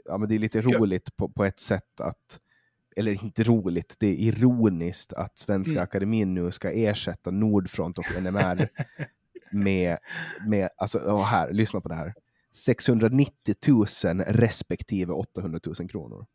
[0.06, 2.40] Ja, men det är lite roligt på, på ett sätt att,
[2.96, 5.84] eller inte roligt, det är ironiskt att Svenska Mm.
[5.84, 8.70] Akademin nu ska ersätta Nordfront och NMR
[9.52, 9.98] med,
[10.48, 12.14] med alltså, här, lyssna på det här,
[12.58, 13.86] 690 000
[14.28, 16.26] respektive 800 000 kronor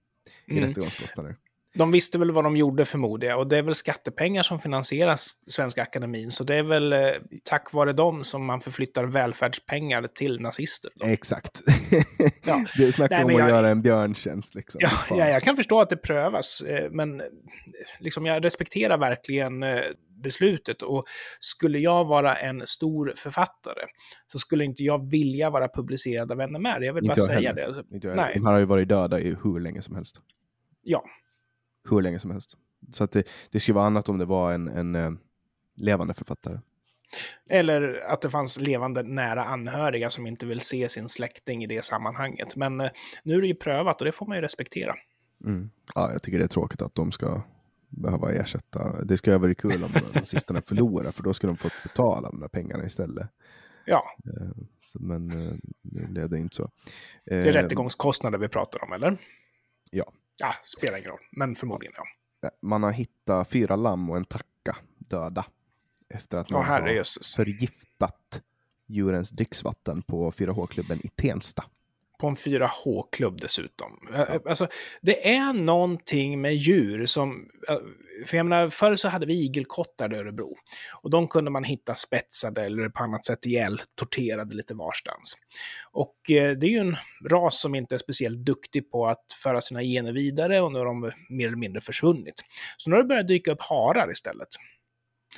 [0.48, 0.68] i Mm.
[0.68, 1.37] rättegångskostnader.
[1.74, 5.16] De visste väl vad de gjorde förmodar jag och det är väl skattepengar som finansierar
[5.46, 6.30] Svenska Akademin.
[6.30, 6.98] Så det är väl eh,
[7.44, 10.90] tack vare dem som man förflyttar välfärdspengar till nazister.
[10.94, 11.06] Då.
[11.06, 11.62] Exakt.
[12.46, 12.64] Ja.
[12.76, 14.54] det snackar Nej, om att jag- göra en björntjänst.
[14.54, 14.80] Liksom.
[14.85, 17.22] Ja, ja, jag kan förstå att det prövas, eh, men
[18.00, 19.80] liksom jag respekterar verkligen eh,
[20.22, 20.82] beslutet.
[20.82, 21.04] Och
[21.40, 23.85] skulle jag vara en stor författare
[24.26, 26.80] så skulle inte jag vilja vara publicerad av NMR.
[26.80, 27.85] Jag vill Inte bara jag säga heller.
[27.88, 27.94] det.
[27.94, 28.32] Inte jag- Nej.
[28.35, 30.20] De här har ju varit döda i hur länge som helst.
[30.82, 31.04] Ja,
[31.90, 32.56] Hur länge som helst.
[32.92, 35.11] Så att det, det skulle vara annat om det var en, en eh,
[35.76, 36.58] levande författare.
[37.50, 41.85] eller att det fanns levande nära anhöriga som inte vill se sin släkting i det
[41.85, 42.56] sammanhanget.
[42.56, 42.90] Men eh,
[43.24, 44.94] nu är det ju prövat och det får man ju respektera.
[45.44, 45.70] Mm.
[45.94, 47.42] Ja, jag tycker det är tråkigt att de ska
[47.92, 49.05] behöva ersätta.
[49.05, 52.40] Det skulle ha varit kul om nazisterna förlorar, för då skulle de fått betala de
[52.40, 53.28] där pengarna istället.
[53.85, 54.48] Ja, Eh,
[55.00, 56.70] men eh, nu blev det inte så.
[57.24, 59.18] det är Eh, rättegångskostnader vi pratar om, eller?
[59.90, 60.12] Ja.
[60.40, 62.05] Ja, spelar ingen roll, men förmodligen ja.
[62.62, 65.46] Man har hittat fyra lamm och en tacka döda.
[66.14, 67.35] Efter att man har herrejösses.
[67.37, 68.42] förgiftat
[68.87, 71.64] djurens dricksvatten på 4H-klubben i Tensta.
[72.22, 74.08] På en 4H-klubb dessutom.
[74.14, 74.68] Eh, Alltså,
[75.00, 77.48] det är någonting med djur som...
[78.26, 80.56] För jag menar, förr så hade vi igelkottar i Örebro.
[81.02, 85.35] Och de kunde man hitta spetsade eller på annat sätt ihjäl, torterade lite varstans.
[85.92, 86.96] Och eh, det är ju en
[87.30, 90.87] ras som inte är speciellt duktig på att föra sina gener vidare och nu har
[90.87, 92.35] de mer eller mindre försvunnit.
[92.76, 94.48] Så nu har det börjat dyka upp harar istället.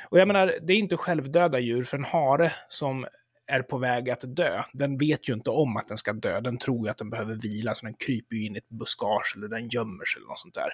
[0.08, 3.06] Och jag menar, det är inte självdöda djur, för en hare som
[3.46, 6.40] är på väg att dö, den vet ju inte om att den ska dö.
[6.40, 9.35] Den tror ju att den behöver vila, så den kryper ju in i ett buskage
[9.37, 10.68] eller den gömmer sig eller något sånt där.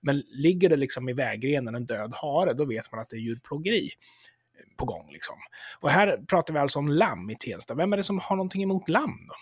[0.00, 3.20] Men ligger det liksom i vägrenen en död hare, då vet man att det är
[3.20, 3.88] djurplågeri
[4.76, 5.10] på gång.
[5.12, 5.36] Liksom.
[5.80, 7.74] Och här pratar vi alltså om lamm i Tensta.
[7.74, 9.34] Vem är det som har någonting emot lamm då?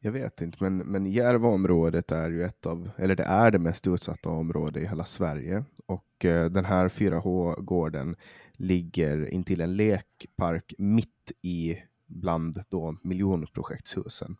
[0.00, 3.86] Jag vet inte, men, men Järvaområdet är ju ett av, eller det är det mest
[3.86, 5.64] utsatta området i hela Sverige.
[5.86, 8.16] Och eh, den här 4H-gården
[8.52, 11.78] ligger intill en lekpark mitt i
[12.14, 14.36] bland då miljonprojektshusen.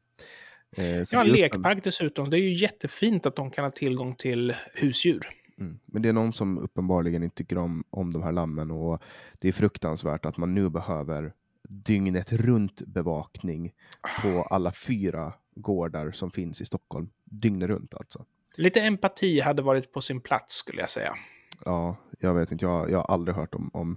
[0.76, 2.30] Eh, Ja, en uppen- lekpark dessutom.
[2.30, 5.28] Det är ju jättefint att de kan ha tillgång till husdjur.
[5.58, 5.78] Mm.
[5.86, 9.02] Men det är någon som uppenbarligen inte tycker om, om de här lammen och
[9.40, 11.32] det är fruktansvärt att man nu behöver
[11.68, 13.72] dygnet runt bevakning
[14.22, 17.08] på alla fyra gårdar som finns i Stockholm.
[17.24, 18.24] Dygnet runt alltså.
[18.56, 21.14] Lite empati hade varit på sin plats skulle jag säga.
[21.64, 23.96] Ja, jag vet inte, jag, jag har aldrig hört om, om,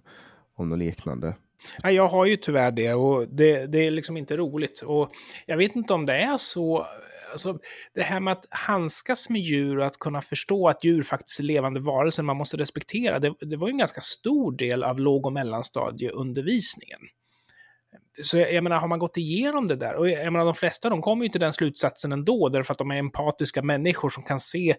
[0.53, 1.35] om något liknande.
[1.83, 4.81] Ja, jag har ju tyvärr det och det, det är liksom inte roligt.
[4.81, 5.11] Och
[5.45, 6.87] jag vet inte om det är så.
[7.31, 7.59] Alltså,
[7.93, 11.43] det här med att handskas med djur och att kunna förstå att djur faktiskt är
[11.43, 13.19] levande varelser man måste respektera.
[13.19, 16.99] Det, det var ju en ganska stor del av låg och mellanstadieundervisningen.
[18.21, 19.95] Så jag, jag menar, har man gått igenom det där?
[19.95, 22.91] Och jag menar, de flesta de kommer ju till den slutsatsen ändå, därför att de
[22.91, 24.75] är empatiska människor som kan se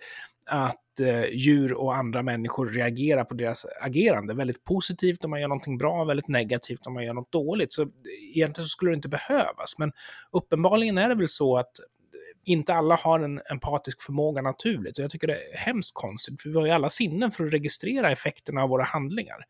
[0.46, 0.87] att
[1.32, 4.34] djur och andra människor reagerar på deras agerande.
[4.34, 7.72] Väldigt positivt om man gör någonting bra, väldigt negativt om man gör något dåligt.
[7.72, 7.88] Så
[8.34, 9.92] egentligen så skulle det inte behövas, men
[10.32, 11.72] uppenbarligen är det väl så att
[12.44, 14.96] inte alla har en empatisk förmåga naturligt.
[14.96, 17.52] Så jag tycker det är hemskt konstigt, för vi har ju alla sinnen för att
[17.52, 19.44] registrera effekterna av våra handlingar.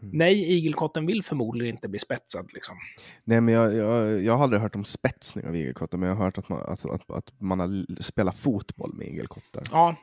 [0.00, 2.50] Nej, igelkotten vill förmodligen inte bli spetsad.
[2.54, 2.76] Liksom.
[3.24, 6.24] Nej, men jag, jag, jag har aldrig hört om spetsning av igelkottar, men jag har
[6.24, 9.62] hört att man, att, att, att man har spelat fotboll med igelkottar.
[9.70, 9.96] Ja,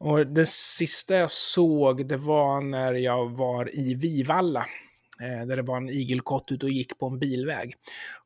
[0.00, 4.66] och det sista jag såg det var när jag var i Vivalla.
[5.20, 7.74] eh, Där det var en igelkott ute och gick på en bilväg.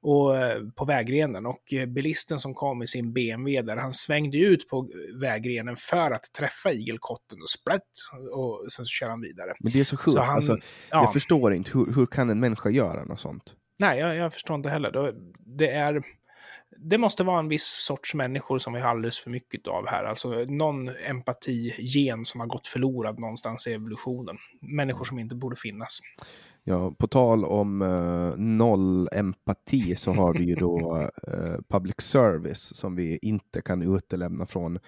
[0.00, 1.46] Och, eh, på vägrenen.
[1.46, 4.88] Och eh, bilisten som kom i sin BMW där, han svängde ut på
[5.20, 7.82] vägrenen för att träffa igelkotten och sprätt.
[8.34, 9.54] Och sen så kör han vidare.
[9.60, 10.18] Men det är så sjukt.
[10.18, 10.52] Alltså,
[10.90, 13.54] ja, Jag förstår inte, hur, hur kan en människa göra något sånt?
[13.78, 15.14] nej, jag, jag förstår inte heller.
[15.38, 16.02] Det är...
[16.84, 20.04] Det måste vara en viss sorts människor som vi har alldeles för mycket av här.
[20.04, 24.36] Alltså någon empati-gen som har gått förlorad någonstans i evolutionen.
[24.60, 26.00] Människor som inte borde finnas.
[26.64, 30.96] Ja, på tal om eh, noll empati så har vi ju då
[31.28, 34.78] eh, public service som vi inte kan utelämna från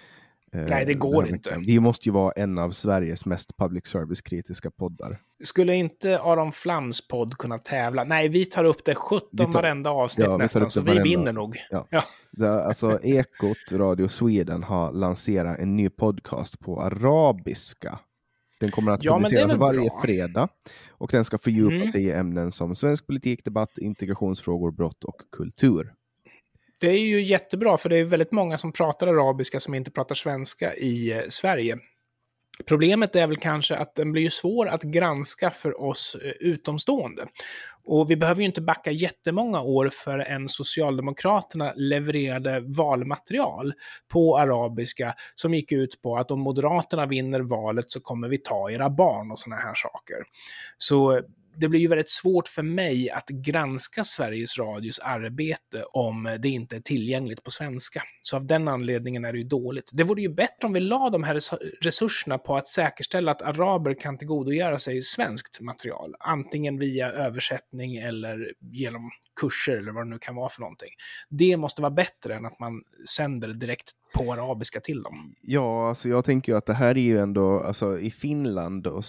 [0.55, 1.57] Nej, det går inte.
[1.65, 5.17] Vi måste ju vara en av Sveriges mest public service-kritiska poddar.
[5.43, 8.03] Skulle inte Aron Flams podd kunna tävla?
[8.03, 11.33] Nej, vi tar upp det 17 Vi tar- varenda avsnitt Ja, nästan, så vi vinner
[11.33, 11.57] nog.
[11.69, 11.87] Ja.
[11.89, 12.03] Ja.
[12.31, 17.99] Det, alltså, Ekot Radio Sweden har lanserat en ny podcast på arabiska.
[18.59, 20.01] Den kommer att Ja, publiceras varje bra.
[20.03, 20.47] fredag.
[20.89, 21.91] Och den ska fördjupa Mm.
[21.91, 25.93] sig i ämnen som svensk politik, debatt, integrationsfrågor, brott och kultur.
[26.81, 30.15] Det är ju jättebra, för det är väldigt många som pratar arabiska som inte pratar
[30.15, 31.77] svenska i eh, Sverige.
[32.65, 37.25] Problemet är väl kanske att den blir ju svår att granska för oss eh, utomstående.
[37.83, 43.73] Och vi behöver ju inte backa jättemånga år förrän Socialdemokraterna levererade valmaterial
[44.07, 48.71] på arabiska som gick ut på att om Moderaterna vinner valet så kommer vi ta
[48.71, 50.17] era barn och såna här saker.
[50.77, 51.23] Så eh,
[51.57, 56.75] det blir ju väldigt svårt för mig att granska Sveriges Radios arbete om det inte
[56.75, 58.03] är tillgängligt på svenska.
[58.21, 59.89] Så av den anledningen är det ju dåligt.
[59.93, 61.41] Det vore ju bättre om vi la de här
[61.83, 68.53] resurserna på att säkerställa att araber kan tillgodogöra sig svenskt material, antingen via översättning eller
[68.59, 69.09] genom
[69.41, 70.89] kurser eller vad det nu kan vara för någonting.
[71.29, 75.35] Det måste vara bättre än att man sänder direkt på arabiska till dem.
[75.41, 79.05] Ja, alltså jag tänker ju att det här är ju ändå, alltså i Finland och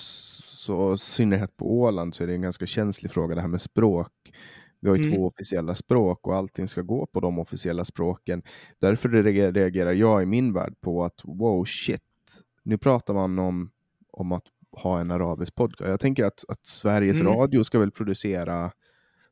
[0.66, 3.62] så i synnerhet på Åland så är det en ganska känslig fråga det här med
[3.62, 4.12] språk.
[4.80, 5.16] Vi har ju Mm.
[5.16, 8.42] två officiella språk och allting ska gå på de officiella språken.
[8.80, 12.02] Därför reagerar reagerar jag i min värld på att wow shit,
[12.62, 13.70] nu pratar man om,
[14.12, 15.90] om att ha en arabisk podcast.
[15.90, 17.32] Jag tänker att, att Sveriges Mm.
[17.32, 18.72] Radio ska väl producera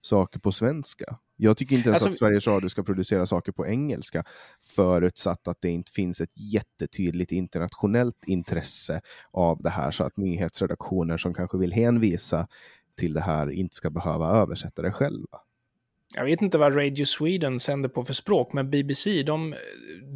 [0.06, 1.18] saker på svenska.
[1.36, 4.24] Jag tycker inte ens Alltså- att Sveriges Radio ska producera saker på engelska
[4.76, 11.16] förutsatt att det inte finns ett jättetydligt internationellt intresse av det här så att nyhetsredaktioner
[11.16, 12.48] som kanske vill hänvisa
[12.96, 15.40] till det här inte ska behöva översätta det själva.
[16.14, 19.54] Jag vet inte vad Radio Sweden sänder på för språk, men BBC, de,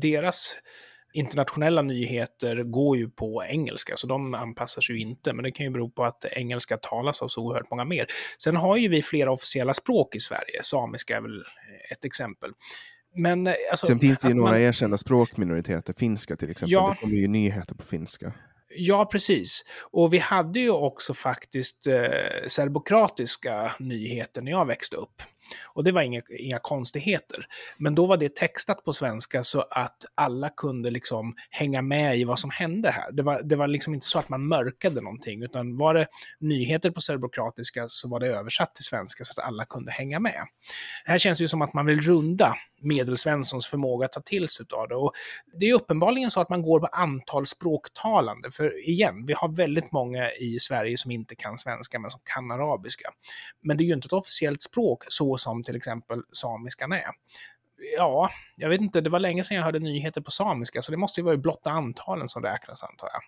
[0.01, 0.57] deras
[1.19, 5.33] internationella nyheter går ju på engelska, så de anpassar sig ju inte.
[5.33, 8.07] Men det kan ju bero på att engelska talas av så oerhört många mer.
[8.43, 10.63] Sen har ju vi flera officiella språk i Sverige.
[10.63, 11.45] Samiska är väl
[11.93, 12.51] ett exempel.
[13.17, 16.73] Men eh, alltså, Sen finns det ju några man- erkända språkminoriteter, finska till exempel.
[16.73, 16.91] Ja.
[16.91, 18.33] Det kommer ju nyheter på finska.
[18.77, 19.65] Ja, precis.
[19.91, 21.97] Och vi hade ju också faktiskt eh,
[22.47, 25.23] serbokratiska nyheter när jag växte upp.
[25.67, 27.47] Och det var inga, inga konstigheter.
[27.77, 32.25] Men då var det textat på svenska så att alla kunde liksom hänga med i
[32.25, 33.13] vad som hände här.
[33.13, 36.07] Det var, det var liksom inte så att man mörkade någonting, utan var det
[36.41, 40.47] nyheter på serbokroatiska så var det översatt till svenska så att alla kunde hänga med.
[41.05, 44.67] Det här känns ju som att man vill runda medelsvenssons förmåga att ta till sig
[44.73, 44.95] av det.
[44.95, 45.13] Och
[45.61, 48.51] det är uppenbarligen så att man går på antal språktalande.
[48.51, 52.51] För igen, vi har väldigt många i Sverige som inte kan svenska men som kan
[52.51, 53.11] arabiska.
[53.63, 57.11] Men det är ju inte ett officiellt språk så som till exempel samiskan är.
[57.97, 60.97] Ja, jag vet inte, det var länge sedan jag hörde nyheter på samiska så det
[60.97, 63.21] måste ju vara blotta antalen som räknas antar jag.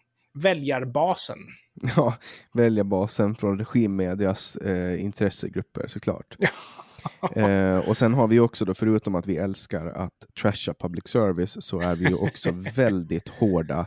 [0.43, 1.39] Väljarbasen.
[1.97, 2.15] Ja,
[2.53, 6.37] välja basen från regimmedias eh, intressegrupper såklart.
[7.37, 11.65] Eh, och sen har vi också då, förutom att vi älskar att trasha public service,
[11.65, 13.87] så är vi ju också väldigt hårda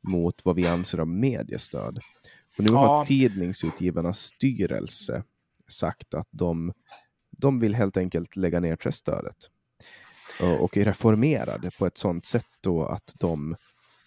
[0.00, 1.98] mot vad vi anser om mediestöd.
[2.58, 3.04] Och nu har Ja.
[3.06, 5.22] Tidningsutgivarnas styrelse
[5.68, 6.72] sagt att de,
[7.30, 9.36] de vill helt enkelt lägga ner pressstödet.
[10.40, 13.56] Och, och reformera det på ett sådant sätt då att de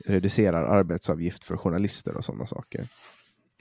[0.06, 2.88] reducerar arbetsavgift för journalister och sådana saker.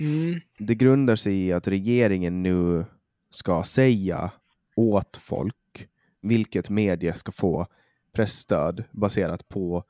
[0.01, 0.41] Mm.
[0.59, 2.85] Det grundar sig i att regeringen nu
[3.31, 4.31] ska säga
[4.77, 5.89] åt folk
[6.23, 7.67] vilket medie ska få
[8.13, 9.85] pressstöd baserat på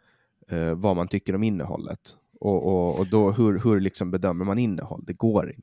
[0.48, 2.16] eh, vad man tycker om innehållet.
[2.40, 5.04] Och, och, och då, hur, hur liksom bedömer man innehåll?
[5.06, 5.62] Det går inte.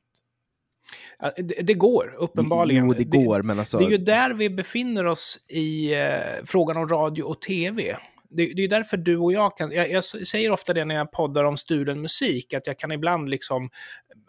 [1.36, 2.86] Det, det går, uppenbarligen.
[2.86, 3.78] Jo, det går, men alltså...
[3.78, 6.08] Det är ju där vi befinner oss i eh,
[6.44, 7.96] frågan om radio och tv.
[8.36, 9.72] Det, det är därför du och jag kan...
[9.72, 13.28] Jag, jag säger ofta det när jag poddar om stulen musik, att jag kan ibland
[13.28, 13.70] liksom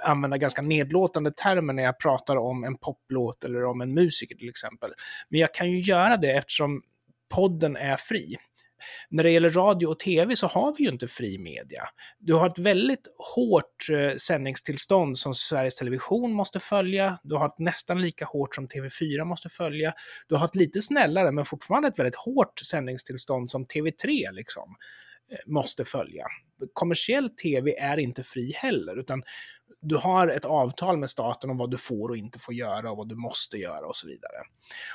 [0.03, 4.49] använda ganska nedlåtande termer när jag pratar om en poplåt eller om en musiker till
[4.49, 4.91] exempel.
[5.29, 6.81] Men jag kan ju göra det eftersom
[7.29, 8.35] podden är fri.
[9.09, 11.83] När det gäller radio och tv så har vi ju inte fri media.
[12.19, 17.17] Du har ett väldigt hårt eh, sändningstillstånd som Sveriges Television måste följa.
[17.23, 19.93] Du har ett nästan lika hårt som TV4 måste följa.
[20.27, 24.75] Du har ett lite snällare men fortfarande ett väldigt hårt sändningstillstånd som TV3 liksom
[25.31, 26.25] eh, måste följa.
[26.73, 29.23] Kommersiell tv är inte fri heller, utan
[29.85, 32.97] du har ett avtal med staten om vad du får och inte får göra och
[32.97, 34.35] vad du måste göra och så vidare.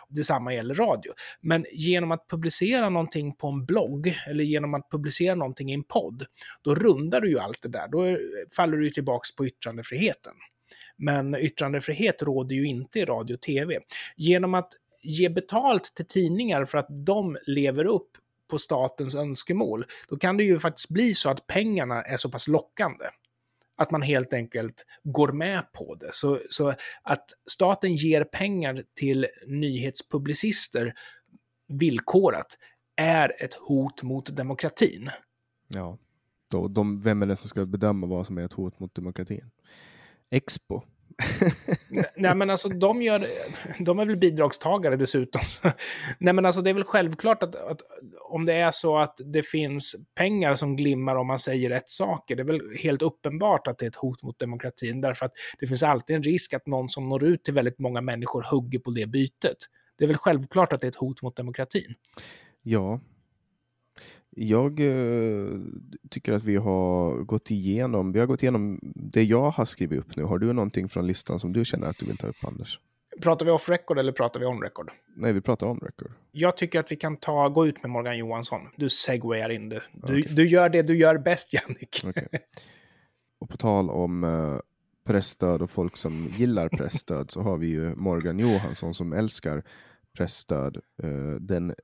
[0.09, 1.13] Detsamma gäller radio.
[1.41, 5.85] Men genom att publicera någonting på en blogg eller genom att publicera någonting i en
[5.85, 6.27] podd,
[6.63, 7.89] då rundar du ju allt det där.
[7.89, 8.19] Då
[8.57, 10.35] faller du tillbaks på yttrandefriheten.
[10.97, 13.79] Men yttrandefrihet råder ju inte i radio och tv.
[14.17, 14.73] Genom att
[15.03, 18.11] ge betalt till tidningar för att de lever upp
[18.51, 22.49] på statens önskemål, då kan det ju faktiskt bli så att pengarna är så pass
[22.49, 23.05] lockande
[23.81, 26.11] att man helt enkelt går med på det.
[26.13, 26.73] Så, så
[27.03, 30.95] att staten ger pengar till nyhetspublicister
[31.69, 32.47] villkorat
[32.97, 35.11] är ett hot mot demokratin.
[35.69, 35.99] Ja,
[36.51, 39.51] då, de, vem är det som ska bedöma vad som är ett hot mot demokratin?
[40.31, 40.83] Expo
[42.17, 43.23] Nej men alltså de, gör,
[43.79, 45.43] de är väl bidragstagare dessutom.
[46.19, 47.81] Nej men alltså det är väl självklart att, att,
[48.21, 52.37] om det är så att det finns pengar som glimmar om man säger rätt saker,
[52.37, 55.67] det är väl helt uppenbart att det är ett hot mot demokratin, därför att det
[55.67, 58.91] finns alltid en risk att någon som når ut till väldigt många människor hugger på
[58.91, 59.59] det bytet.
[59.99, 61.95] Det är väl självklart att det är ett hot mot demokratin.
[62.63, 63.01] Ja,
[64.43, 65.59] jag eh,
[66.11, 70.17] tycker att vi har gått igenom, vi har gått igenom det jag har skrivit upp
[70.17, 70.23] nu.
[70.23, 72.81] Har du någonting från listan som du känner att du vill ta upp, Anders?
[73.23, 74.91] Pratar vi off record eller pratar vi on record?
[75.17, 76.13] Nej, vi pratar on record.
[76.33, 78.61] Jag tycker att vi kan ta, gå ut med Morgan Johansson.
[78.77, 79.83] Du segwayar in det.
[79.93, 80.35] Du, okay.
[80.35, 82.05] du gör det du gör bäst, Jannik.
[82.07, 82.27] Okay.
[83.39, 84.61] Och på tal om uh,
[85.07, 89.63] pressstöd och folk som gillar pressstöd så har vi ju Morgan Johansson som älskar
[90.17, 90.77] pressstöd.
[91.05, 91.75] Uh, den Eh,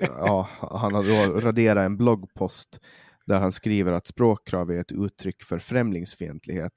[0.00, 2.80] ja, han har då raderat en bloggpost
[3.26, 6.72] där han skriver att språkkrav är ett uttryck för främlingsfientlighet.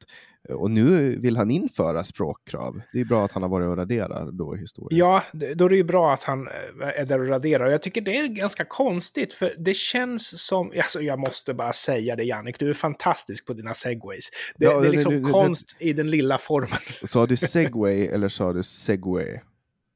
[0.50, 2.82] Och nu vill han införa språkkrav.
[2.94, 5.00] Det är bra att han har varit och raderat då i historien.
[5.00, 5.24] Ja,
[5.56, 7.70] då är det ju bra att han eh, är där och raderar.
[7.70, 10.72] Jag tycker det är ganska konstigt, för det känns som...
[10.76, 12.60] Alltså, jag måste bara säga det, Jannik.
[12.60, 14.30] Du är fantastisk på dina segways.
[14.56, 16.80] Det, ja, det är liksom det, det, konst i den lilla formen.
[17.04, 19.40] Sa du segway eller sa du segway?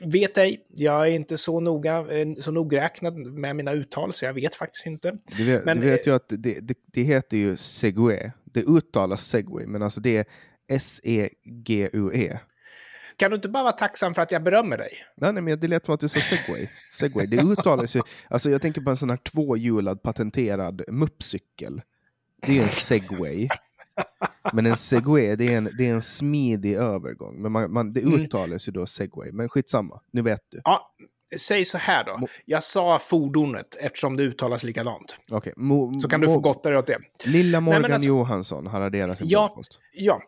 [0.05, 4.33] Vet ej, jag är inte så noga, eh, så nogräknad med mina uttal, så jag
[4.33, 5.17] vet faktiskt inte.
[5.37, 8.31] Du vet, men, du vet ju eh, att det, det, det, heter ju segway.
[8.43, 10.25] Det uttalas segway, men alltså det är
[10.67, 12.29] S-E-G-U-E.
[12.33, 12.39] -E.
[13.17, 14.91] Kan du inte bara vara tacksam för att jag berömmer dig?
[15.15, 16.67] Nej, nej men det lät som att du sa segway.
[16.91, 17.25] segway.
[17.25, 21.81] Det uttalas ju, alltså jag tänker på en sån här tvåhjulad patenterad muppcykel.
[22.41, 23.47] Det är en segway.
[24.53, 27.41] Men en segway, det är en, det är en smidig övergång.
[27.41, 28.21] Men man, man, det mm.
[28.21, 29.31] uttalas ju då segway.
[29.31, 30.61] Men skitsamma, nu vet du.
[30.63, 30.95] Ja,
[31.37, 32.27] säg så här då.
[32.45, 35.17] Jag sa fordonet eftersom det uttalas likadant.
[35.31, 35.53] Okay.
[36.01, 36.99] så kan du få gotta dig åt det.
[37.25, 39.61] Lilla Morgan alltså, Johansson har raderat sin ja,
[39.93, 40.21] Ja,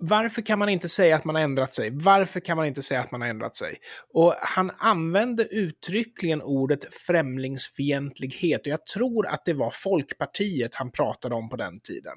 [0.00, 1.90] varför kan man inte säga att man har ändrat sig?
[1.92, 3.76] Varför kan man inte säga att man har ändrat sig?
[4.14, 11.34] Och han använde uttryckligen ordet främlingsfientlighet och jag tror att det var Folkpartiet han pratade
[11.34, 12.14] om på den tiden.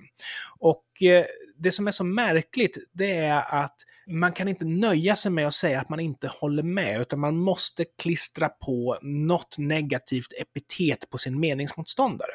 [0.60, 1.26] Och eh,
[1.64, 3.76] det som är så märkligt, det är att
[4.08, 7.38] man kan inte nöja sig med att säga att man inte håller med, utan man
[7.38, 12.34] måste klistra på något negativt epitet på sin meningsmotståndare.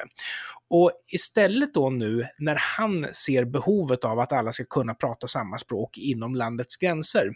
[0.69, 5.57] Och istället då nu, när han ser behovet av att alla ska kunna prata samma
[5.57, 7.31] språk inom landets gränser,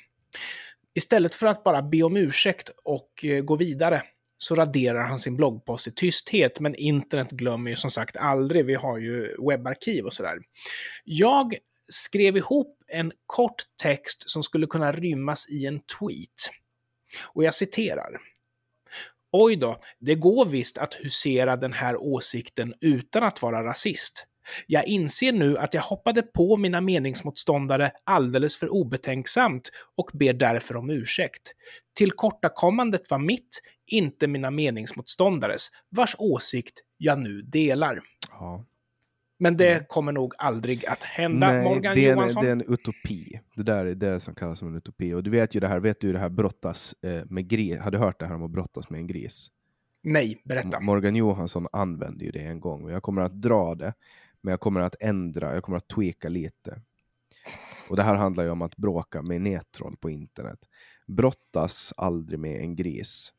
[0.96, 4.02] istället för att bara be om ursäkt och eh, gå vidare,
[4.38, 8.66] så raderar han sin bloggpost i tysthet, men internet glömmer ju som sagt aldrig.
[8.66, 10.38] Vi har ju webbarkiv och sådär.
[11.04, 11.56] Jag
[11.94, 16.50] skrev ihop en kort text som skulle kunna rymmas i en tweet.
[17.34, 18.22] Och jag citerar.
[19.32, 24.26] Oj då, det går visst att husera den här åsikten utan att vara rasist.
[24.68, 30.76] Jag inser nu att jag hoppade på mina meningsmotståndare alldeles för obetänksamt och ber därför
[30.76, 31.42] om ursäkt.
[31.96, 38.00] Tillkortakommandet var mitt, inte mina meningsmotståndares, vars åsikt jag nu delar.
[38.30, 38.66] Ja.
[39.44, 39.86] Men det mm.
[39.88, 42.44] kommer nog aldrig att hända, Nej, Morgan det är, Johansson.
[42.44, 43.40] det är en utopi.
[43.56, 45.14] Det där är det som kallas som en utopi.
[45.14, 47.80] Och du vet ju det här, vet du det här brottas eh, med gris?
[47.80, 49.48] Har du hört det här om att brottas med en gris?
[50.02, 50.80] Nej, berätta.
[50.80, 53.94] Morgan Johansson använde ju det en gång och jag kommer att dra det.
[54.42, 56.82] Men jag kommer att ändra, jag kommer att tweaka lite.
[57.90, 60.60] Och det här handlar ju om att bråka med nättroll på internet.
[61.08, 63.34] Brottas aldrig med en gris.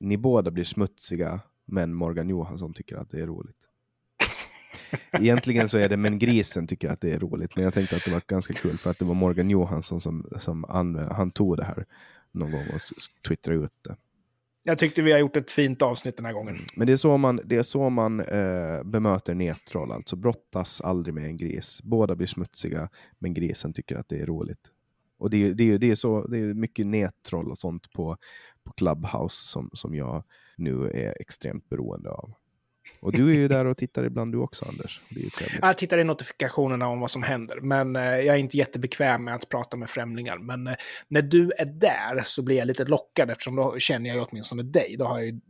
[0.00, 3.68] Ni båda blir smutsiga, men Morgan Johansson tycker att det är roligt.
[5.12, 7.56] Egentligen så är det men grisen tycker att det är roligt.
[7.56, 10.26] Men jag tänkte att det var ganska kul för att det var Morgan Johansson som,
[10.40, 11.86] som använde, han tog det här
[12.32, 12.80] någon gång och
[13.28, 13.96] twittrade ut det.
[14.64, 16.54] Jag tyckte vi har gjort ett fint avsnitt den här gången.
[16.54, 16.66] Mm.
[16.76, 21.14] Men det är så man, det är så man eh, bemöter nättroll, alltså brottas aldrig
[21.14, 21.80] med en gris.
[21.82, 22.88] Båda blir smutsiga,
[23.18, 24.70] men grisen tycker att det är roligt.
[25.18, 28.16] Och det, det, det är, så, det är mycket nättroll och sånt på,
[28.64, 30.24] på Clubhouse som, som jag
[30.56, 32.34] nu är extremt beroende av.
[33.00, 35.00] Och du är ju där och tittar ibland du också, Anders.
[35.60, 39.34] Jag tittar i notifikationerna om vad som händer, men eh, jag är inte jättebekväm med
[39.34, 40.38] att prata med främlingar.
[40.38, 40.74] Men eh,
[41.08, 44.62] när du är där så blir jag lite lockad, eftersom då känner jag ju åtminstone
[44.62, 44.96] dig.
[44.98, 45.40] Då har jag ju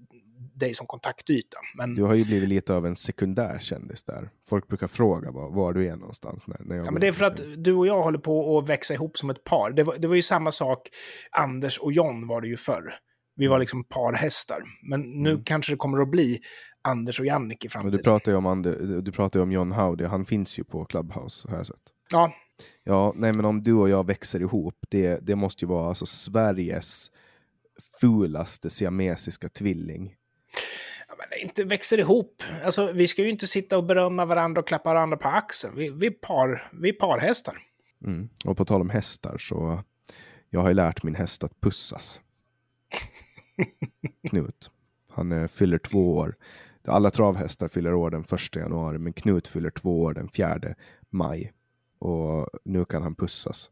[0.55, 1.57] dig som kontaktyta.
[1.78, 1.95] Men...
[1.95, 4.30] Du har ju blivit lite av en sekundär kändis där.
[4.49, 6.47] Folk brukar fråga var, var du är någonstans.
[6.47, 8.68] När, när jag ja, men det är för att du och jag håller på att
[8.68, 9.70] växa ihop som ett par.
[9.70, 10.89] Det var, det var ju samma sak,
[11.30, 12.95] Anders och John var det ju förr
[13.37, 14.62] Vi var liksom parhästar.
[14.91, 15.45] Men nu Mm.
[15.45, 16.41] kanske det kommer att bli
[16.83, 17.97] Anders och Jannik i framtiden.
[17.97, 21.49] du pratar ju om, Ander, du pratar om John Howdy, han finns ju på Clubhouse
[21.49, 21.93] har jag sett.
[22.11, 22.33] Ja,
[22.85, 26.07] Ja, nej men om du och jag växer ihop, det, det måste ju vara alltså
[26.07, 27.11] Sveriges
[28.01, 30.16] fulaste siamesiska tvilling.
[31.09, 32.43] Ja, men inte växer ihop.
[32.64, 35.76] Alltså, vi ska ju inte sitta och berömma varandra och klappa varandra på axeln.
[35.76, 37.59] Vi, vi, par, vi är parhästar.
[38.05, 38.28] Mm.
[38.45, 39.83] Och på tal om hästar så
[40.51, 42.20] jag har ju lärt min häst att pussas.
[44.28, 44.70] Knut.
[45.11, 46.37] Han eh, fyller två år.
[46.85, 50.74] Alla travhästar fyller år den första januari, men Knut fyller två år den fjärde
[51.11, 51.53] maj.
[51.99, 53.70] Och nu kan han pussas.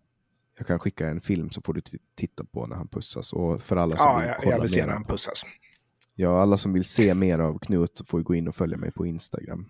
[0.58, 1.80] Jag kan skicka en film så får du
[2.14, 3.32] titta på när han pussas.
[3.32, 5.42] Och för alla som Ja, vill jag, kolla jag vill se när han pussas.
[6.14, 8.92] Ja, alla som vill se mer av Knut så får gå in och följa mig
[8.92, 9.68] på Instagram.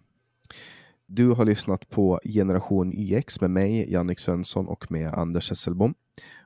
[1.06, 5.94] Du har lyssnat på Generation YX med mig, Jannik Svensson och med Anders Hesselbom.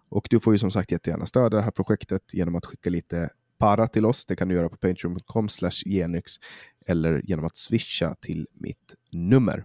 [0.09, 3.30] Och du får ju som sagt jättegärna stödja det här projektet genom att skicka lite
[3.59, 4.26] para till oss.
[4.26, 5.49] Det kan du göra på patreon.com
[5.86, 6.32] genyx
[6.87, 9.64] eller genom att swisha till mitt nummer.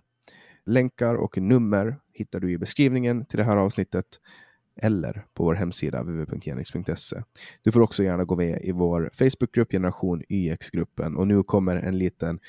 [0.65, 4.05] Länkar och nummer hittar du i beskrivningen till det här avsnittet
[4.81, 7.23] eller på vår hemsida www.genix.se.
[7.61, 11.97] Du får också gärna gå med i vår Facebookgrupp Generation YX-gruppen och nu kommer en
[11.97, 12.39] liten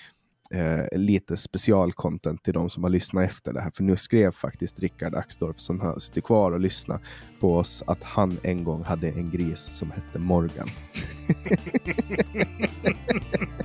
[0.50, 3.70] eh, lite specialcontent till de som har lyssnat efter det här.
[3.70, 7.02] För nu skrev faktiskt Rickard Axdorff som har suttit kvar och lyssnat
[7.40, 10.68] på oss att han en gång hade en gris som hette Morgan.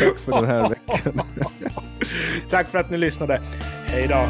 [0.00, 1.22] Tack för den här veckan.
[2.48, 3.40] Tack för att ni lyssnade.
[3.86, 4.26] Hej då!